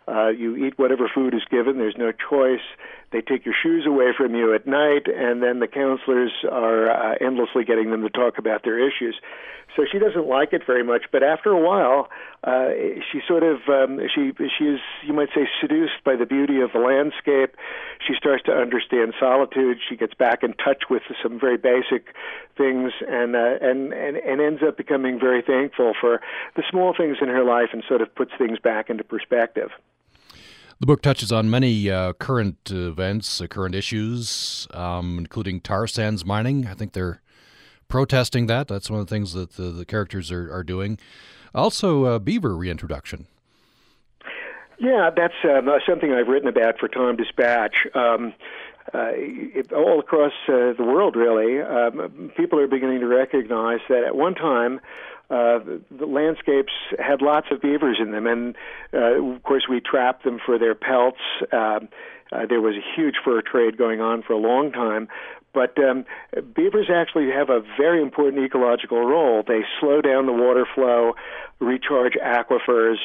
[0.07, 1.77] Uh, you eat whatever food is given.
[1.77, 2.65] There's no choice.
[3.13, 7.15] They take your shoes away from you at night, and then the counselors are uh,
[7.21, 9.15] endlessly getting them to talk about their issues.
[9.75, 11.05] So she doesn't like it very much.
[11.11, 12.09] But after a while,
[12.43, 12.69] uh,
[13.11, 16.71] she sort of um, she she is you might say seduced by the beauty of
[16.73, 17.55] the landscape.
[18.05, 19.77] She starts to understand solitude.
[19.87, 22.13] She gets back in touch with some very basic
[22.57, 26.19] things, and uh, and and and ends up becoming very thankful for
[26.55, 29.69] the small things in her life, and sort of puts things back into perspective.
[30.83, 36.25] The book touches on many uh, current events, uh, current issues, um, including tar sands
[36.25, 36.67] mining.
[36.67, 37.21] I think they're
[37.87, 38.67] protesting that.
[38.67, 40.99] That's one of the things that the, the characters are, are doing.
[41.55, 43.27] Also, uh, beaver reintroduction.
[44.77, 47.87] Yeah, that's um, something I've written about for Tom Dispatch.
[47.95, 48.33] Um,
[48.93, 54.03] uh, it, all across uh, the world, really, um, people are beginning to recognize that
[54.03, 54.81] at one time
[55.29, 58.55] uh, the, the landscapes had lots of beavers in them, and
[58.93, 61.21] uh, of course we trapped them for their pelts.
[61.51, 61.79] Uh,
[62.31, 65.07] uh, there was a huge fur trade going on for a long time,
[65.53, 66.05] but um,
[66.55, 69.43] beavers actually have a very important ecological role.
[69.47, 71.13] They slow down the water flow,
[71.63, 72.97] recharge aquifers,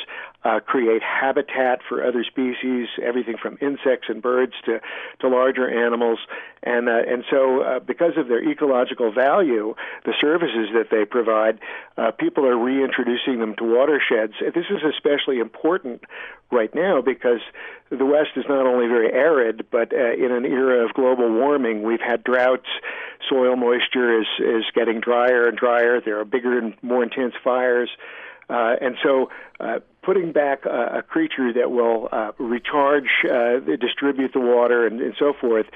[0.45, 4.81] uh, create habitat for other species, everything from insects and birds to,
[5.21, 6.19] to larger animals.
[6.63, 11.59] And, uh, and so, uh, because of their ecological value, the services that they provide,
[11.97, 14.35] uh, people are reintroducing them to watersheds.
[14.41, 16.03] This is especially important
[16.51, 17.41] right now because
[17.91, 21.83] the West is not only very arid, but uh, in an era of global warming,
[21.83, 22.69] we've had droughts.
[23.29, 26.01] Soil moisture is is getting drier and drier.
[26.01, 27.91] There are bigger and more intense fires.
[28.49, 29.31] Uh, and so,
[29.61, 35.01] uh, putting back a, a creature that will uh, recharge, uh, distribute the water, and,
[35.01, 35.67] and so forth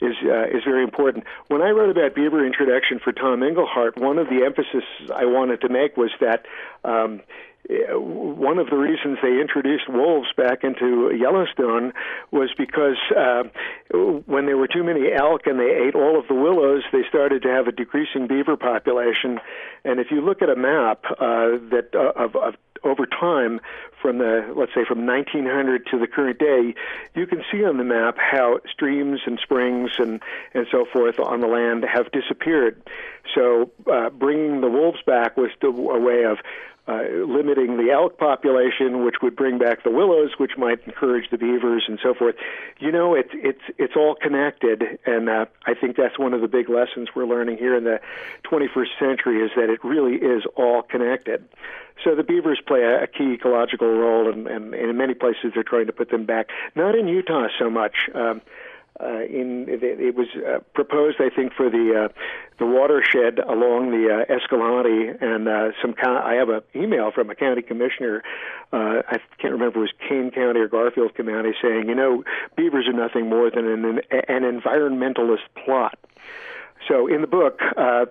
[0.00, 1.24] is uh, is very important.
[1.48, 5.60] When I wrote about beaver introduction for Tom Engelhardt, one of the emphasis I wanted
[5.62, 6.46] to make was that.
[6.84, 7.20] Um,
[7.68, 11.92] one of the reasons they introduced wolves back into Yellowstone
[12.30, 13.44] was because uh,
[14.26, 17.42] when there were too many elk and they ate all of the willows, they started
[17.42, 19.38] to have a decreasing beaver population.
[19.84, 23.60] And if you look at a map uh, that uh, of, of over time
[24.00, 26.74] from the let's say from 1900 to the current day
[27.14, 30.22] you can see on the map how streams and springs and
[30.54, 32.82] and so forth on the land have disappeared
[33.34, 36.38] so uh, bringing the wolves back was a way of
[36.88, 41.38] uh, limiting the elk population, which would bring back the willows, which might encourage the
[41.38, 42.34] beavers and so forth.
[42.78, 46.48] You know, it's it's it's all connected, and uh, I think that's one of the
[46.48, 48.00] big lessons we're learning here in the
[48.44, 51.46] 21st century is that it really is all connected.
[52.02, 55.52] So the beavers play a, a key ecological role, and, and, and in many places
[55.54, 56.48] they're trying to put them back.
[56.74, 58.08] Not in Utah so much.
[58.14, 58.40] Um,
[59.02, 62.12] uh, in it, was uh, proposed, I think, for the uh,
[62.58, 65.94] the watershed along the uh, Escalante, and uh, some.
[66.02, 68.22] I have an email from a county commissioner.
[68.72, 72.24] Uh, I can't remember if it was Kane County or Garfield County, saying, you know,
[72.56, 75.98] beavers are nothing more than an an environmentalist plot.
[76.88, 78.06] So in the book, uh,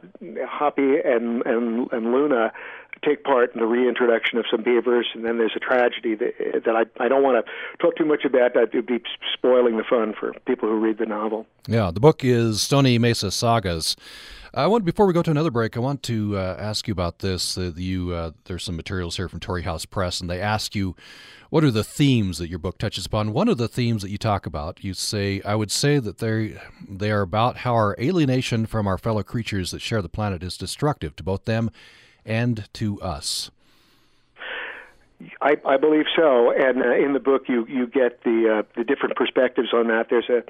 [0.48, 2.52] Hopi and, and and Luna
[3.04, 6.76] take part in the reintroduction of some beavers, and then there's a tragedy that, that
[6.76, 7.52] I, I don't want to
[7.82, 8.54] talk too much about.
[8.54, 9.02] That would be
[9.34, 11.46] spoiling the fun for people who read the novel.
[11.68, 13.96] Yeah, the book is Stony Mesa Sagas.
[14.54, 17.20] I want before we go to another break, I want to uh, ask you about
[17.20, 17.58] this.
[17.58, 20.96] Uh, you uh, there's some materials here from Torrey House Press, and they ask you
[21.50, 23.34] what are the themes that your book touches upon.
[23.34, 26.60] One of the themes that you talk about, you say, I would say that they
[26.88, 30.58] they are about how our alienation from our fellow creatures that share the planet is
[30.58, 31.70] destructive to both them
[32.26, 33.52] and to us?
[35.42, 38.86] I, I believe so, and uh, in the book you you get the uh, the
[38.86, 40.08] different perspectives on that.
[40.10, 40.44] There's a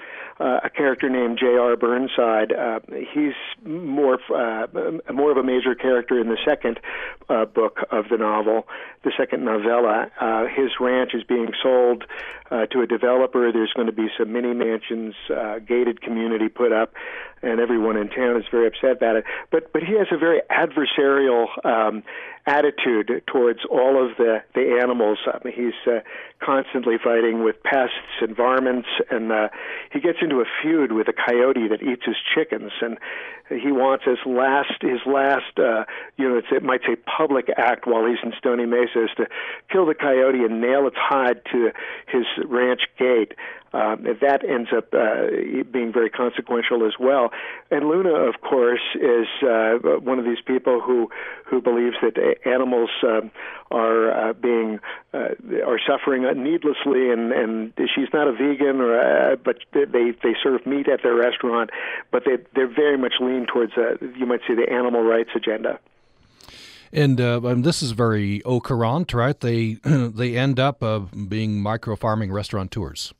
[0.43, 1.75] uh, a character named J.R.
[1.75, 2.53] Burnside.
[2.53, 2.79] Uh,
[3.11, 3.33] he's
[3.65, 4.67] more uh,
[5.11, 6.79] more of a major character in the second
[7.29, 8.67] uh, book of the novel,
[9.03, 10.11] the second novella.
[10.21, 12.03] Uh, his ranch is being sold
[12.51, 13.51] uh, to a developer.
[13.51, 16.93] There's going to be some mini mansions, uh, gated community put up,
[17.41, 19.23] and everyone in town is very upset about it.
[19.49, 22.03] But but he has a very adversarial um,
[22.45, 25.19] attitude towards all of the the animals.
[25.27, 25.99] I mean, he's uh,
[26.43, 29.49] constantly fighting with pests and varmints, and uh,
[29.91, 32.97] he gets into a feud with a coyote that eats his chickens, and
[33.49, 35.85] he wants his last his last uh,
[36.17, 39.27] you know it's, it might say public act while he's in Stony Mesa is to
[39.71, 41.71] kill the coyote and nail its hide to
[42.07, 43.33] his ranch gate.
[43.71, 45.27] Um, that ends up uh,
[45.71, 47.31] being very consequential as well.
[47.69, 51.09] And Luna, of course, is uh, one of these people who
[51.45, 53.31] who believes that animals um,
[53.71, 54.79] are uh, being
[55.13, 55.35] uh,
[55.65, 60.65] are suffering needlessly, and and she's not a vegan, or uh, but they they serve
[60.65, 61.69] meat at their restaurant,
[62.11, 65.79] but they they're very much lean towards uh, you might say the animal rights agenda.
[66.91, 69.39] And, uh, and this is very au courant, right?
[69.39, 73.13] They they end up uh, being micro farming restaurateurs.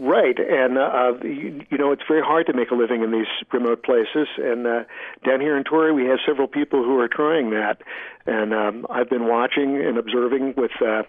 [0.00, 3.10] Right, and uh, uh, you, you know it's very hard to make a living in
[3.10, 4.28] these remote places.
[4.36, 4.84] And uh,
[5.26, 7.82] down here in Torrey, we have several people who are trying that,
[8.24, 11.02] and um, I've been watching and observing with uh,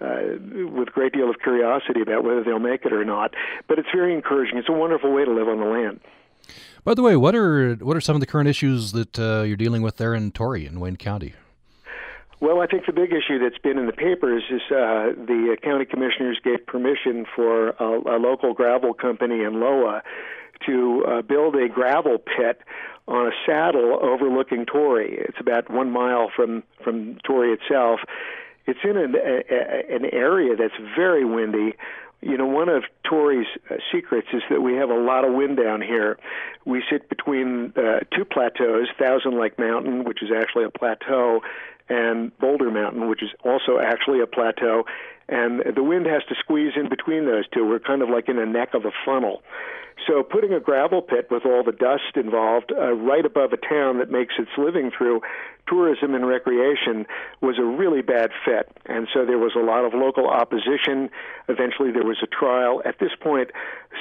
[0.00, 0.38] uh,
[0.70, 3.34] with a great deal of curiosity about whether they'll make it or not.
[3.66, 4.56] But it's very encouraging.
[4.56, 5.98] It's a wonderful way to live on the land.
[6.84, 9.56] By the way, what are what are some of the current issues that uh, you're
[9.56, 11.34] dealing with there in Torrey in Wayne County?
[12.40, 15.84] Well, I think the big issue that's been in the papers is uh, the county
[15.84, 20.02] commissioners gave permission for a, a local gravel company in Loa
[20.66, 22.60] to uh, build a gravel pit
[23.08, 25.16] on a saddle overlooking Torrey.
[25.18, 28.00] It's about one mile from from Torrey itself.
[28.66, 31.74] It's in an, a, an area that's very windy.
[32.20, 35.56] You know, one of Torrey's uh, secrets is that we have a lot of wind
[35.56, 36.18] down here.
[36.64, 41.40] We sit between uh, two plateaus, Thousand Lake Mountain, which is actually a plateau,
[41.88, 44.84] and Boulder Mountain, which is also actually a plateau.
[45.28, 47.66] And the wind has to squeeze in between those two.
[47.66, 49.42] We're kind of like in the neck of a funnel.
[50.06, 53.98] So putting a gravel pit with all the dust involved uh, right above a town
[53.98, 55.20] that makes its living through
[55.66, 57.06] tourism and recreation
[57.42, 58.70] was a really bad fit.
[58.86, 61.10] And so there was a lot of local opposition.
[61.48, 62.80] Eventually there was a trial.
[62.86, 63.50] At this point,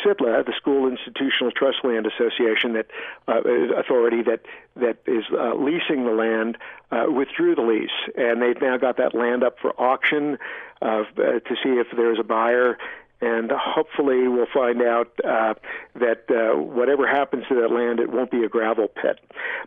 [0.05, 2.87] SITLA, the School Institutional Trust Land Association that
[3.27, 3.41] uh,
[3.77, 4.41] authority that
[4.75, 6.57] that is uh, leasing the land
[6.91, 10.37] uh, withdrew the lease, and they've now got that land up for auction
[10.81, 12.77] uh, to see if there's a buyer
[13.19, 15.55] and hopefully we'll find out uh,
[15.95, 19.19] that uh, whatever happens to that land, it won't be a gravel pit.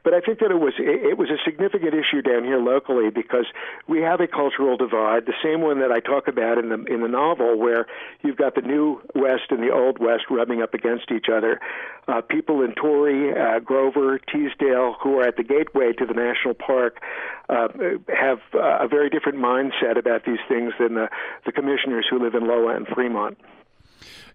[0.04, 3.46] But I think that it was it was a significant issue down here locally because
[3.88, 7.02] we have a cultural divide, the same one that I talk about in the in
[7.02, 7.86] the novel, where
[8.22, 11.60] you've got the new West and the old West rubbing up against each other.
[12.06, 16.54] Uh, people in Torrey, uh, Grover, Teasdale, who are at the gateway to the national
[16.54, 17.00] park,
[17.48, 17.68] uh,
[18.08, 21.08] have uh, a very different mindset about these things than the
[21.46, 23.39] the commissioners who live in Loa and Fremont.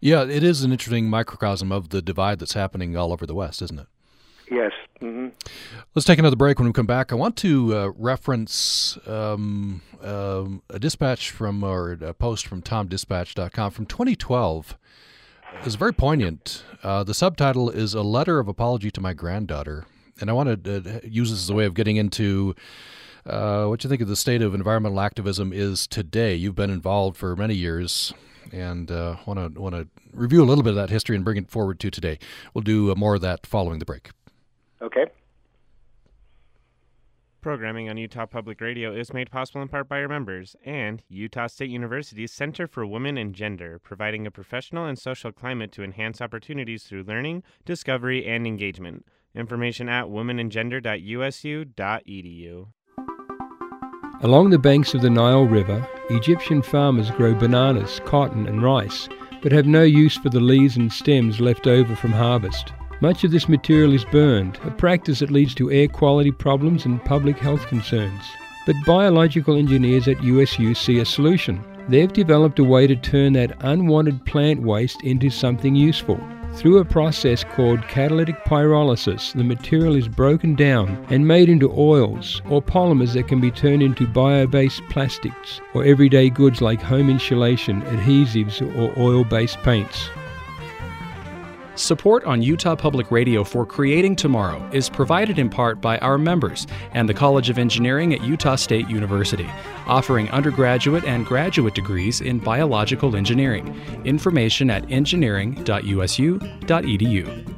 [0.02, 3.62] Yeah, it is an interesting microcosm of the divide that's happening all over the West,
[3.62, 3.88] isn't it?
[4.52, 4.72] Yes.
[5.02, 5.30] Mm-hmm.
[5.93, 6.60] Let's take another break.
[6.60, 11.93] When we come back, I want to uh, reference um, uh, a dispatch from or
[11.93, 14.78] a post from TomDispatch.com from 2012.
[15.64, 16.64] It's very poignant.
[16.84, 19.86] Uh, the subtitle is "A Letter of Apology to My Granddaughter,"
[20.20, 22.56] and I want to uh, use this as a way of getting into
[23.26, 26.36] uh, what you think of the state of environmental activism is today.
[26.36, 28.14] You've been involved for many years
[28.52, 28.89] and
[29.26, 31.80] want to want to review a little bit of that history and bring it forward
[31.82, 32.18] to today.
[32.54, 34.12] We'll do uh, more of that following the break.
[34.82, 35.06] Okay.
[37.41, 41.46] Programming on Utah Public Radio is made possible in part by our members and Utah
[41.46, 46.22] State University's Center for Women and Gender, providing a professional and social climate to enhance
[46.22, 49.06] opportunities through learning, discovery, and engagement.
[49.36, 52.68] Information at womenandgender.usu.edu.
[54.22, 59.09] Along the banks of the Nile River, Egyptian farmers grow bananas, cotton, and rice,
[59.41, 62.72] but have no use for the leaves and stems left over from harvest.
[63.01, 67.03] Much of this material is burned, a practice that leads to air quality problems and
[67.03, 68.24] public health concerns.
[68.66, 71.63] But biological engineers at USU see a solution.
[71.89, 76.20] They've developed a way to turn that unwanted plant waste into something useful.
[76.56, 82.41] Through a process called catalytic pyrolysis, the material is broken down and made into oils
[82.49, 87.10] or polymers that can be turned into bio based plastics or everyday goods like home
[87.10, 90.10] insulation, adhesives, or oil based paints.
[91.76, 96.65] Support on Utah Public Radio for Creating Tomorrow is provided in part by our members
[96.93, 99.49] and the College of Engineering at Utah State University,
[99.86, 103.78] offering undergraduate and graduate degrees in biological engineering.
[104.05, 107.55] Information at engineering.usu.edu.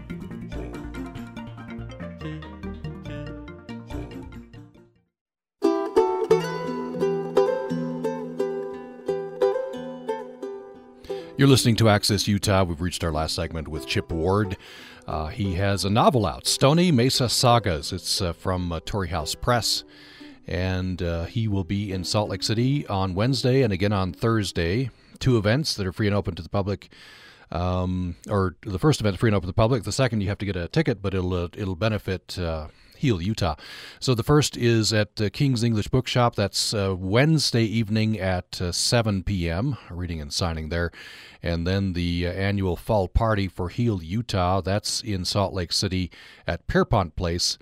[11.37, 12.63] You're listening to Access Utah.
[12.63, 14.57] We've reached our last segment with Chip Ward.
[15.05, 17.93] Uh, he has a novel out, Stony Mesa Sagas.
[17.93, 19.83] It's uh, from uh, Torrey House Press.
[20.47, 24.89] And uh, he will be in Salt Lake City on Wednesday and again on Thursday.
[25.19, 26.89] Two events that are free and open to the public.
[27.51, 29.83] Um, or the first event free and open to the public.
[29.83, 33.21] The second, you have to get a ticket, but it'll uh, it'll benefit uh, Heal,
[33.21, 33.55] Utah.
[33.99, 36.35] So the first is at uh, King's English Bookshop.
[36.35, 39.77] That's uh, Wednesday evening at uh, 7 p.m.
[39.89, 40.91] Reading and signing there.
[41.41, 44.61] And then the uh, annual fall party for Heal, Utah.
[44.61, 46.11] That's in Salt Lake City
[46.45, 47.57] at Pierpont Place.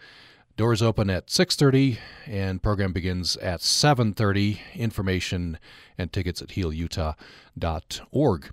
[0.57, 4.59] Doors open at 6:30 and program begins at 7:30.
[4.73, 5.59] Information
[5.97, 8.49] and tickets at healutah.org.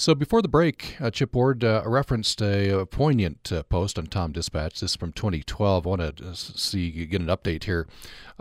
[0.00, 4.06] So before the break, uh, Chip Ward uh, referenced a, a poignant uh, post on
[4.06, 4.80] Tom Dispatch.
[4.80, 5.86] This is from 2012.
[5.86, 7.86] I want to uh, see get an update here.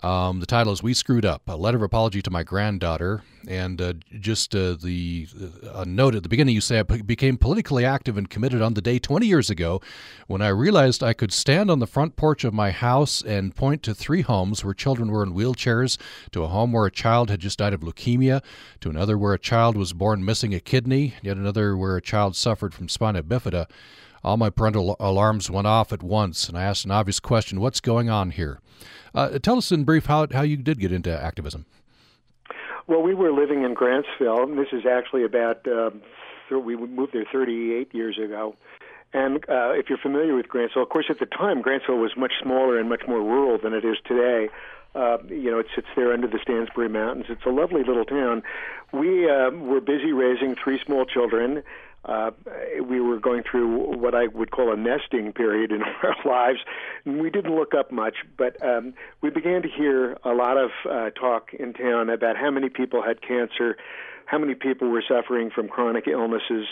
[0.02, 3.82] Um, the title is "We Screwed Up: A Letter of Apology to My Granddaughter." And
[3.82, 5.28] uh, just uh, the
[5.86, 9.00] note at the beginning, you say I became politically active and committed on the day
[9.00, 9.82] 20 years ago
[10.28, 13.82] when I realized I could stand on the front porch of my house and point
[13.84, 15.98] to three homes where children were in wheelchairs,
[16.32, 18.42] to a home where a child had just died of leukemia,
[18.82, 22.02] to another where a child was born missing a kidney, yet another another where a
[22.02, 23.66] child suffered from spina bifida,
[24.24, 27.82] all my parental alarms went off at once, and I asked an obvious question What's
[27.82, 28.60] going on here?
[29.16, 31.66] Uh, tell us in brief how, how you did get into activism.
[32.86, 36.02] Well, we were living in Grantsville, and this is actually about, um,
[36.52, 38.56] we moved there 38 years ago.
[39.12, 42.34] And uh, if you're familiar with Grantsville, of course, at the time, Grantsville was much
[42.44, 44.50] smaller and much more rural than it is today.
[44.96, 47.26] Uh, you know, it sits there under the Stansbury Mountains.
[47.30, 48.42] It's a lovely little town.
[48.92, 51.64] We uh, were busy raising three small children.
[52.06, 52.32] Uh,
[52.82, 56.60] we were going through what I would call a nesting period in our lives,
[57.06, 58.18] and we didn't look up much.
[58.38, 62.52] But um, we began to hear a lot of uh, talk in town about how
[62.52, 63.78] many people had cancer,
[64.30, 66.68] how many people were suffering from chronic illnesses,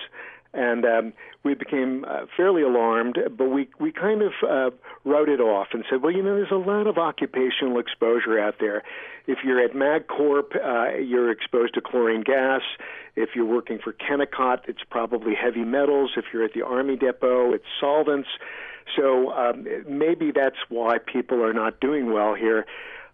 [0.54, 3.18] and um, we became uh, fairly alarmed.
[3.36, 4.70] But we we kind of uh,
[5.04, 8.56] wrote it off and said, well, you know, there's a lot of occupational exposure out
[8.60, 8.84] there.
[9.26, 12.62] If you're at MagCorp, uh, you're exposed to chlorine gas.
[13.16, 16.12] If you're working for Kennecott, it's probably heavy metals.
[16.16, 18.30] If you're at the Army Depot, it's solvents.
[18.96, 22.66] So um, maybe that's why people are not doing well here.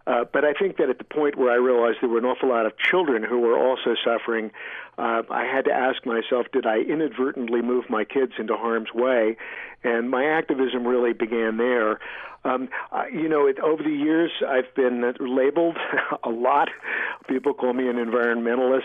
[0.06, 2.50] Uh, but I think that at the point where I realized there were an awful
[2.50, 4.50] lot of children who were also suffering,
[4.98, 9.36] uh, I had to ask myself, did I inadvertently move my kids into harm's way?
[9.82, 12.00] And my activism really began there.
[12.44, 15.78] Um, uh, you know, it, over the years, I've been labeled
[16.22, 16.68] a lot.
[17.26, 18.82] People call me an environmentalist.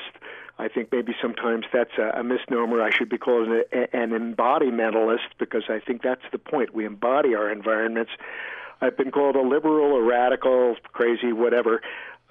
[0.58, 2.82] I think maybe sometimes that's a, a misnomer.
[2.82, 3.64] I should be called an,
[3.94, 6.74] an embodimentalist because I think that's the point.
[6.74, 8.12] We embody our environments.
[8.82, 11.82] I've been called a liberal, a radical, crazy, whatever.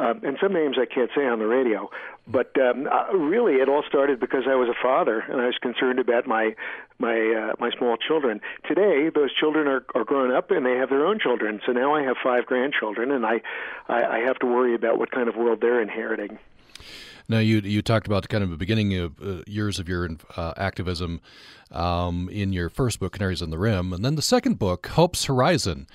[0.01, 1.91] Um, and some names I can't say on the radio.
[2.27, 5.59] But um, uh, really, it all started because I was a father and I was
[5.61, 6.55] concerned about my
[7.01, 8.41] my uh, my small children.
[8.67, 11.61] Today, those children are, are grown up and they have their own children.
[11.67, 13.41] So now I have five grandchildren, and I
[13.89, 16.39] I, I have to worry about what kind of world they're inheriting.
[17.29, 20.55] Now, you you talked about kind of the beginning of uh, years of your uh,
[20.57, 21.21] activism
[21.73, 25.25] um, in your first book, Canaries on the Rim, and then the second book, Hope's
[25.25, 25.87] Horizon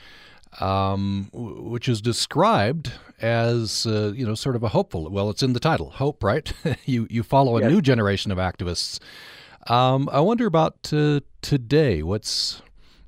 [0.60, 2.92] um, which is described
[3.22, 5.10] as uh, you know sort of a hopeful.
[5.10, 6.52] Well, it's in the title, hope, right?
[6.86, 7.72] you you follow a yes.
[7.72, 9.00] new generation of activists.
[9.68, 12.04] Um, I wonder about uh, today.
[12.04, 12.62] What's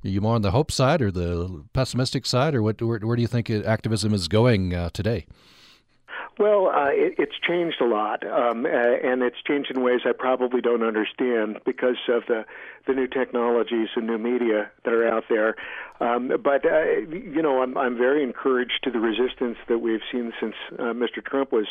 [0.03, 2.81] are you more on the hope side or the pessimistic side, or what?
[2.81, 5.25] Where, where do you think activism is going uh, today?
[6.37, 10.11] Well, uh, it, it's changed a lot, um, uh, and it's changed in ways I
[10.11, 12.45] probably don't understand because of the
[12.87, 15.55] the new technologies and new media that are out there.
[16.01, 20.33] Um, but uh, you know, I'm I'm very encouraged to the resistance that we've seen
[20.41, 21.23] since uh, Mr.
[21.23, 21.67] Trump was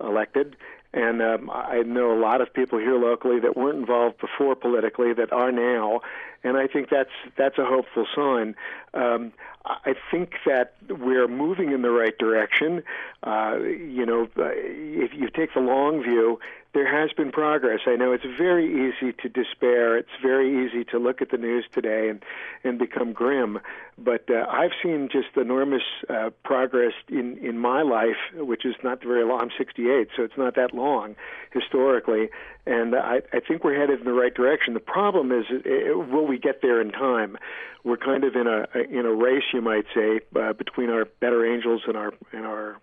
[0.00, 0.56] elected,
[0.94, 5.12] and um, I know a lot of people here locally that weren't involved before politically
[5.12, 6.00] that are now,
[6.44, 8.54] and I think that's that's a hopeful sign.
[8.94, 9.32] Um,
[9.64, 12.82] I think that we're moving in the right direction.
[13.22, 16.38] Uh, you know, if you take the long view,
[16.74, 17.80] there has been progress.
[17.86, 19.96] I know it's very easy to despair.
[19.96, 22.22] It's very easy to look at the news today and
[22.64, 23.60] and become grim.
[23.96, 29.02] But uh, I've seen just enormous uh, progress in in my life, which is not
[29.02, 29.40] very long.
[29.40, 31.14] I'm 68, so it's not that long
[31.52, 32.28] historically,
[32.66, 34.74] and I, I think we're headed in the right direction.
[34.74, 37.38] The problem is, uh, will we get there in time?
[37.84, 41.46] We're kind of in a in a race, you might say, uh, between our better
[41.46, 42.76] angels and our and our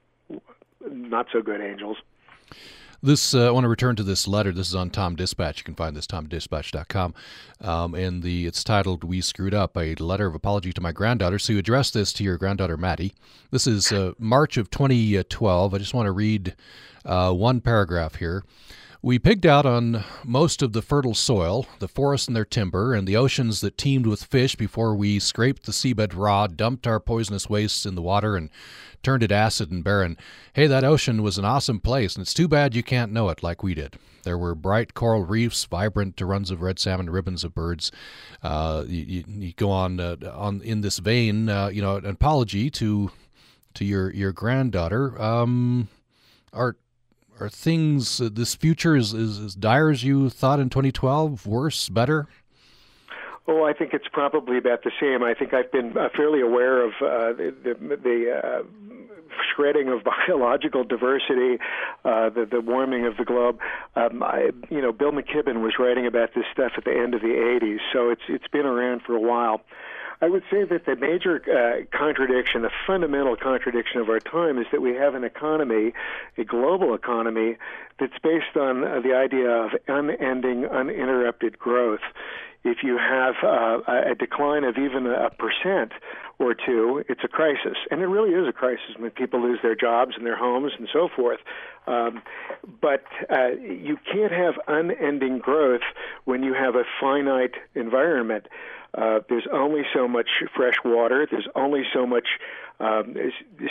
[0.89, 1.97] not so good angels.
[3.03, 4.51] This uh, I want to return to this letter.
[4.51, 5.57] This is on Tom Dispatch.
[5.57, 7.15] You can find this tomdispatch.com,
[7.59, 11.39] um, and the it's titled "We Screwed Up: A Letter of Apology to My Granddaughter."
[11.39, 13.13] So you address this to your granddaughter Maddie.
[13.49, 15.73] This is uh, March of 2012.
[15.73, 16.55] I just want to read
[17.03, 18.43] uh, one paragraph here.
[19.03, 23.07] We pigged out on most of the fertile soil, the forests and their timber, and
[23.07, 27.49] the oceans that teemed with fish before we scraped the seabed raw, dumped our poisonous
[27.49, 28.51] wastes in the water, and
[29.01, 30.17] turned it acid and barren.
[30.53, 33.41] Hey, that ocean was an awesome place, and it's too bad you can't know it
[33.41, 33.97] like we did.
[34.21, 37.91] There were bright coral reefs, vibrant runs of red salmon, ribbons of birds.
[38.43, 41.49] Uh, you, you, go on uh, on in this vein.
[41.49, 43.09] Uh, you know, an apology to
[43.73, 45.19] to your your granddaughter.
[45.19, 45.89] Um,
[46.53, 46.75] are
[47.41, 51.47] are things uh, this future is, is as dire as you thought in 2012?
[51.47, 52.27] Worse, better?
[53.47, 55.23] Oh, I think it's probably about the same.
[55.23, 58.63] I think I've been uh, fairly aware of uh, the the, the uh,
[59.53, 61.57] shredding of biological diversity,
[62.05, 63.59] uh, the the warming of the globe.
[63.95, 67.21] Um, I, you know, Bill McKibben was writing about this stuff at the end of
[67.21, 69.61] the '80s, so it's it's been around for a while.
[70.21, 74.67] I would say that the major uh, contradiction, the fundamental contradiction of our time, is
[74.71, 75.93] that we have an economy,
[76.37, 77.57] a global economy,
[77.99, 82.01] that's based on uh, the idea of unending, uninterrupted growth
[82.63, 85.93] if you have uh, a decline of even a percent
[86.37, 87.77] or two, it's a crisis.
[87.89, 90.87] And it really is a crisis when people lose their jobs and their homes and
[90.91, 91.39] so forth.
[91.87, 92.21] Um,
[92.79, 95.81] but uh, you can't have unending growth
[96.25, 98.47] when you have a finite environment.
[98.93, 101.27] Uh, there's only so much fresh water.
[101.29, 102.27] There's only so much,
[102.81, 103.15] um,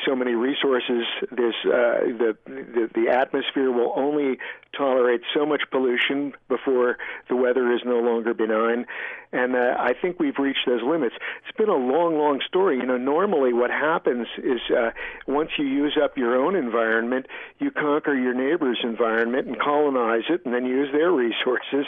[0.07, 1.05] so many resources.
[1.33, 4.39] Uh, the, the the atmosphere will only
[4.77, 6.97] tolerate so much pollution before
[7.29, 8.87] the weather is no longer benign,
[9.33, 11.17] and uh, I think we've reached those limits.
[11.47, 12.77] It's been a long, long story.
[12.77, 14.91] You know, normally what happens is uh,
[15.27, 17.27] once you use up your own environment,
[17.59, 21.87] you conquer your neighbor's environment and colonize it, and then use their resources.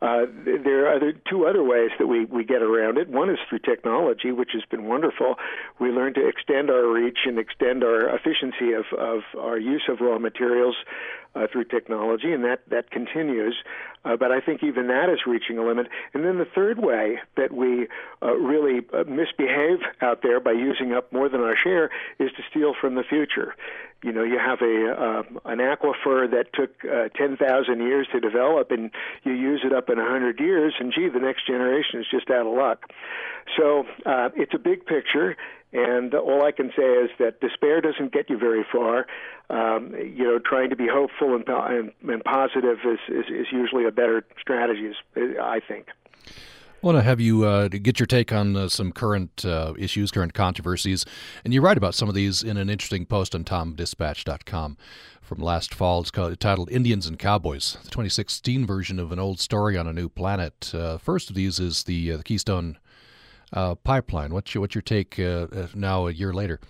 [0.00, 3.08] Uh, there are other, two other ways that we we get around it.
[3.08, 5.34] One is through technology, which has been wonderful.
[5.80, 10.00] We learn to extend our reach and extend our efficiency of of our use of
[10.00, 10.74] raw materials
[11.34, 13.56] uh, through technology, and that that continues.
[14.04, 15.86] Uh, but I think even that is reaching a limit.
[16.14, 17.86] And then the third way that we
[18.22, 22.42] uh, really uh, misbehave out there by using up more than our share is to
[22.50, 23.54] steal from the future.
[24.02, 28.70] You know, you have a uh, an aquifer that took uh, 10,000 years to develop,
[28.70, 28.90] and
[29.24, 32.46] you use it up in 100 years, and gee, the next generation is just out
[32.46, 32.90] of luck.
[33.58, 35.36] So uh, it's a big picture.
[35.72, 39.06] And all I can say is that despair doesn't get you very far.
[39.50, 43.84] Um, you know, trying to be hopeful and, and, and positive is, is, is, usually
[43.84, 44.92] a better strategy,
[45.42, 45.88] I think.
[46.82, 50.12] I want to have you uh, get your take on uh, some current uh, issues,
[50.12, 51.04] current controversies,
[51.44, 54.78] and you write about some of these in an interesting post on TomDispatch.com
[55.20, 56.00] from last fall.
[56.00, 59.92] It's called, titled "Indians and Cowboys," the 2016 version of an old story on a
[59.92, 60.72] new planet.
[60.72, 62.78] Uh, first of these is the, uh, the Keystone
[63.52, 64.32] uh, pipeline.
[64.32, 66.60] What's your, what's your take now a year later?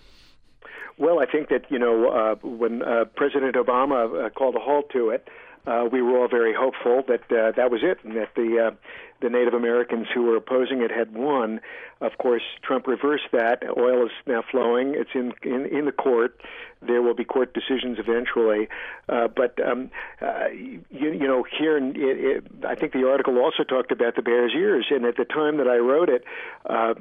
[1.01, 4.91] Well, I think that you know uh, when uh, President Obama uh, called a halt
[4.91, 5.27] to it,
[5.65, 8.75] uh, we were all very hopeful that uh, that was it, and that the uh,
[9.19, 11.59] the Native Americans who were opposing it had won.
[12.01, 13.63] Of course, Trump reversed that.
[13.75, 14.93] Oil is now flowing.
[14.93, 16.39] It's in in, in the court.
[16.83, 18.67] There will be court decisions eventually.
[19.09, 19.89] Uh, but um,
[20.21, 20.83] uh, you,
[21.13, 24.85] you know, here, it, it, I think the article also talked about the Bears Ears,
[24.91, 26.23] and at the time that I wrote it,
[26.69, 26.93] uh,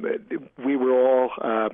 [0.65, 1.33] we were all.
[1.39, 1.69] Uh,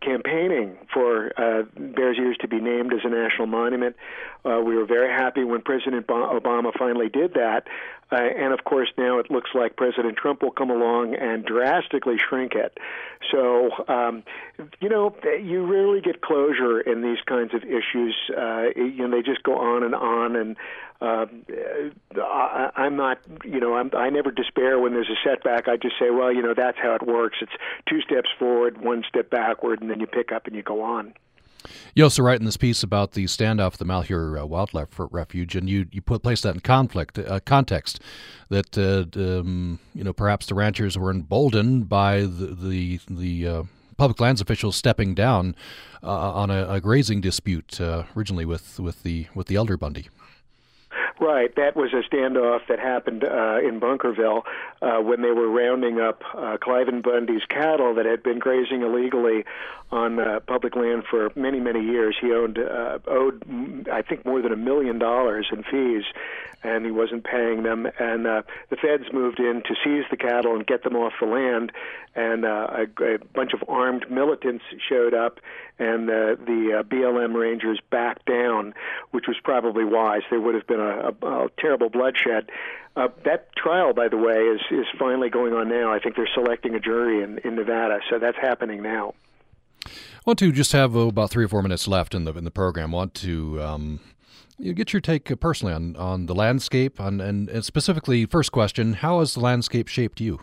[0.00, 3.96] campaigning for uh, Bears Ears to be named as a national monument.
[4.44, 7.66] Uh, we were very happy when President Obama finally did that.
[8.10, 12.16] Uh, and of course, now it looks like President Trump will come along and drastically
[12.16, 12.78] shrink it.
[13.30, 14.22] So, um,
[14.80, 18.16] you know, you rarely get closure in these kinds of issues.
[18.34, 20.36] Uh, you know, they just go on and on.
[20.36, 20.56] And
[21.02, 21.44] um,
[22.16, 25.68] I, I'm not, you know, I'm, I never despair when there's a setback.
[25.68, 27.38] I just say, well, you know, that's how it works.
[27.42, 27.52] It's
[27.88, 31.12] two steps forward, one step backward, and then you pick up and you go on.
[31.94, 35.56] You also write in this piece about the standoff at the Malheur uh, Wildlife Refuge,
[35.56, 38.00] and you you put place that in conflict uh, context.
[38.48, 43.62] That uh, um, you know perhaps the ranchers were emboldened by the the, the uh,
[43.96, 45.56] public lands officials stepping down
[46.02, 47.80] uh, on a, a, grazing dispute
[48.16, 50.08] originally with with the with the elder Bundy.
[51.20, 54.42] Right, that was a standoff that happened uh, in Bunkerville
[54.80, 59.44] uh, when they were rounding up uh, Cliven Bundy's cattle that had been grazing illegally
[59.90, 62.16] on uh, public land for many, many years.
[62.20, 66.04] He owned uh, owed, I think, more than a million dollars in fees,
[66.62, 67.88] and he wasn't paying them.
[67.98, 71.26] And uh, the feds moved in to seize the cattle and get them off the
[71.26, 71.72] land.
[72.14, 75.38] And uh, a, a bunch of armed militants showed up,
[75.78, 78.74] and uh, the uh, BLM Rangers backed down,
[79.12, 80.22] which was probably wise.
[80.28, 82.50] There would have been a, a terrible bloodshed.
[82.96, 85.92] Uh, that trial, by the way, is is finally going on now.
[85.92, 89.14] I think they're selecting a jury in, in Nevada, so that's happening now.
[89.86, 89.90] I
[90.26, 92.50] want to just have uh, about three or four minutes left in the in the
[92.50, 92.94] program.
[92.94, 94.00] I want to um,
[94.58, 98.52] you get your take uh, personally on, on the landscape, on, and, and specifically, first
[98.52, 100.40] question: How has the landscape shaped you?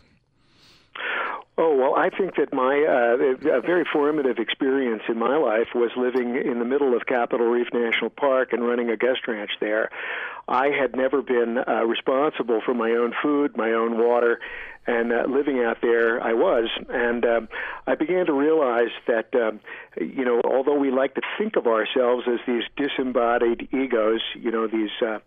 [1.57, 5.89] Oh well, I think that my uh, a very formative experience in my life was
[5.95, 9.89] living in the middle of Capitol Reef National Park and running a guest ranch there.
[10.49, 14.39] I had never been uh, responsible for my own food, my own water,
[14.87, 16.69] and uh, living out there I was.
[16.89, 17.49] And um,
[17.87, 19.59] I began to realize that, um,
[19.99, 24.67] you know, although we like to think of ourselves as these disembodied egos, you know,
[24.67, 24.91] these.
[25.01, 25.19] Uh,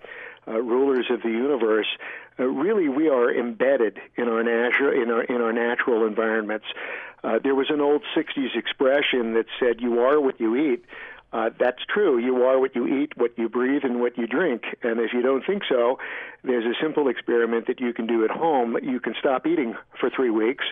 [0.46, 1.86] uh, rulers of the universe,
[2.38, 6.64] uh, really we are embedded in our natural in our in our natural environments.
[7.22, 10.84] Uh, there was an old '60s expression that said, "You are what you eat."
[11.30, 12.18] Uh, that's true.
[12.18, 14.62] You are what you eat, what you breathe, and what you drink.
[14.82, 15.98] And if you don't think so,
[16.42, 18.78] there's a simple experiment that you can do at home.
[18.82, 20.64] You can stop eating for three weeks,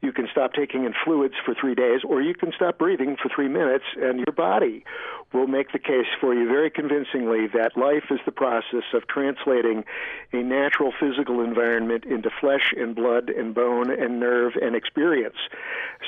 [0.00, 3.28] you can stop taking in fluids for three days, or you can stop breathing for
[3.34, 4.84] three minutes, and your body
[5.32, 9.84] will make the case for you very convincingly that life is the process of translating
[10.32, 15.36] a natural physical environment into flesh and blood and bone and nerve and experience.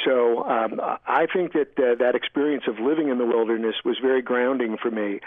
[0.05, 4.23] So um, I think that uh, that experience of living in the wilderness was very
[4.23, 5.19] grounding for me.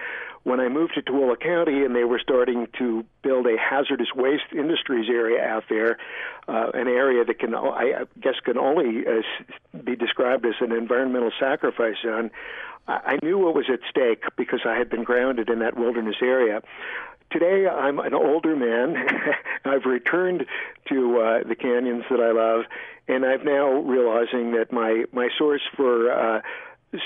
[0.44, 4.52] When I moved to Tooele County and they were starting to build a hazardous waste
[4.54, 5.98] industries area out there,
[6.48, 11.32] uh, an area that can, I guess, can only uh, be described as an environmental
[11.38, 12.32] sacrifice zone.
[12.88, 16.62] I knew what was at stake because I had been grounded in that wilderness area.
[17.32, 18.96] Today, I'm an older man.
[19.66, 20.46] I've returned
[20.90, 22.66] to uh, the canyons that I love,
[23.08, 26.42] and I'm now realizing that my my source for uh,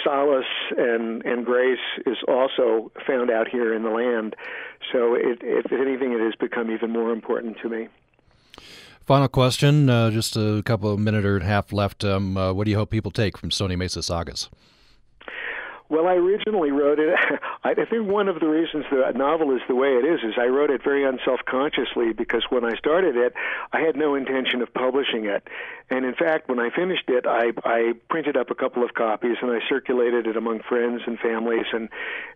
[0.04, 0.46] solace
[0.78, 4.36] and and grace is also found out here in the land.
[4.92, 7.88] So, it, if anything, it has become even more important to me.
[9.06, 12.04] Final question, uh, just a couple of minute or half left.
[12.04, 14.50] Um, uh, what do you hope people take from Stony Mesa Sagas?
[15.90, 17.16] Well, I originally wrote it.
[17.64, 20.48] I think one of the reasons the novel is the way it is is I
[20.48, 23.34] wrote it very unself-consciously because when I started it,
[23.72, 25.48] I had no intention of publishing it,
[25.90, 29.38] and in fact, when I finished it, I I printed up a couple of copies
[29.42, 31.88] and I circulated it among friends and families, and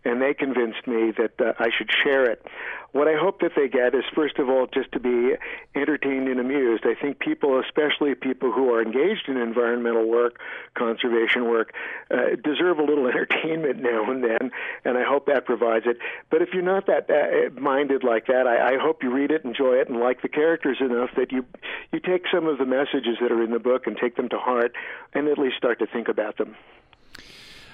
[0.05, 2.45] and they convinced me that uh, I should share it.
[2.93, 5.35] What I hope that they get is first of all just to be
[5.75, 6.85] entertained and amused.
[6.85, 10.39] I think people, especially people who are engaged in environmental work,
[10.73, 11.73] conservation work,
[12.09, 14.51] uh, deserve a little entertainment now and then,
[14.85, 15.97] and I hope that provides it.
[16.29, 19.43] But if you're not that uh, minded like that, I, I hope you read it,
[19.45, 21.45] enjoy it, and like the characters enough that you
[21.91, 24.37] you take some of the messages that are in the book and take them to
[24.37, 24.73] heart
[25.13, 26.55] and at least start to think about them.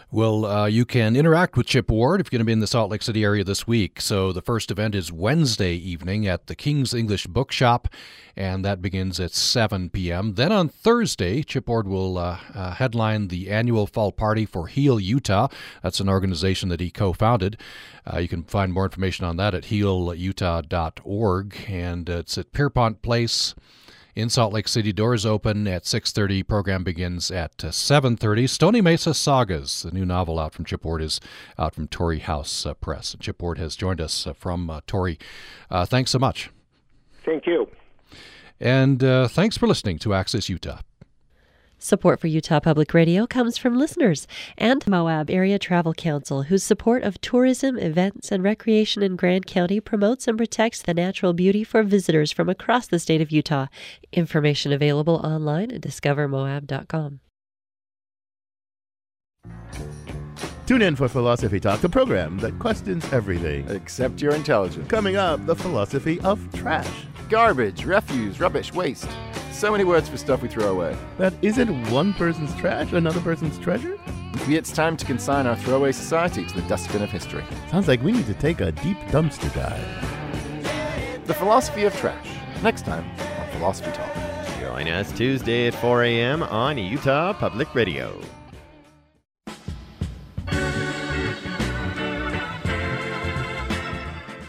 [0.10, 2.68] Well, uh, you can interact with Chip Ward if you're going to be in the
[2.68, 4.00] Salt Lake City area this week.
[4.00, 7.90] So the first event is Wednesday evening at the King's English Bookshop,
[8.34, 10.36] and that begins at 7 p.m.
[10.36, 14.98] Then on Thursday, Chip Ward will uh, uh, headline the annual fall party for Heal
[14.98, 15.50] Utah.
[15.84, 17.60] That's an organization that he co-founded.
[18.10, 23.56] Uh, you can find more information on that at healutah.org, and it's at Pierpont Place
[24.18, 24.92] in Salt Lake City.
[24.92, 26.42] Doors open at 6:30.
[26.42, 28.44] Program begins at 7:30.
[28.44, 31.22] Uh, Stony Mesa Sagas, the new novel out from Chip Ward, is
[31.60, 33.16] out from Torrey House uh, Press.
[33.20, 35.20] Chip Ward has joined us uh, from uh, Torrey.
[35.70, 36.50] Uh, thanks so much.
[37.24, 37.70] Thank you.
[38.60, 40.80] And uh, thanks for listening to Access Utah.
[41.80, 44.26] Support for Utah Public Radio comes from listeners
[44.58, 49.80] and Moab Area Travel Council, whose support of tourism, events, and recreation in Grand County
[49.80, 53.68] promotes and protects the natural beauty for visitors from across the state of Utah.
[54.12, 57.20] Information available online at discovermoab.com.
[60.66, 64.86] Tune in for Philosophy Talk, the program that questions everything except your intelligence.
[64.90, 69.10] Coming up, the philosophy of trash, garbage, refuse, rubbish, waste.
[69.52, 70.96] So many words for stuff we throw away.
[71.18, 73.98] That isn't one person's trash, another person's treasure?
[74.36, 77.44] Maybe it's time to consign our throwaway society to the dustbin of history.
[77.70, 81.28] Sounds like we need to take a deep dumpster dive.
[81.28, 82.28] The philosophy of trash.
[82.64, 84.10] Next time on Philosophy Talk.
[84.62, 86.44] Join us Tuesday at 4 a.m.
[86.44, 88.22] on Utah Public Radio.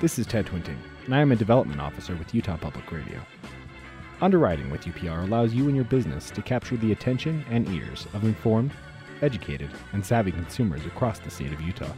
[0.00, 0.78] This is Ted Twinting,
[1.08, 3.18] and I am a development officer with Utah Public Radio.
[4.20, 8.24] Underwriting with UPR allows you and your business to capture the attention and ears of
[8.24, 8.72] informed,
[9.22, 11.94] educated, and savvy consumers across the state of Utah.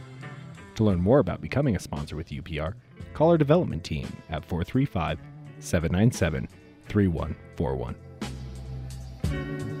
[0.75, 2.75] To learn more about becoming a sponsor with UPR,
[3.13, 5.19] call our development team at 435
[5.59, 6.47] 797
[6.87, 9.80] 3141.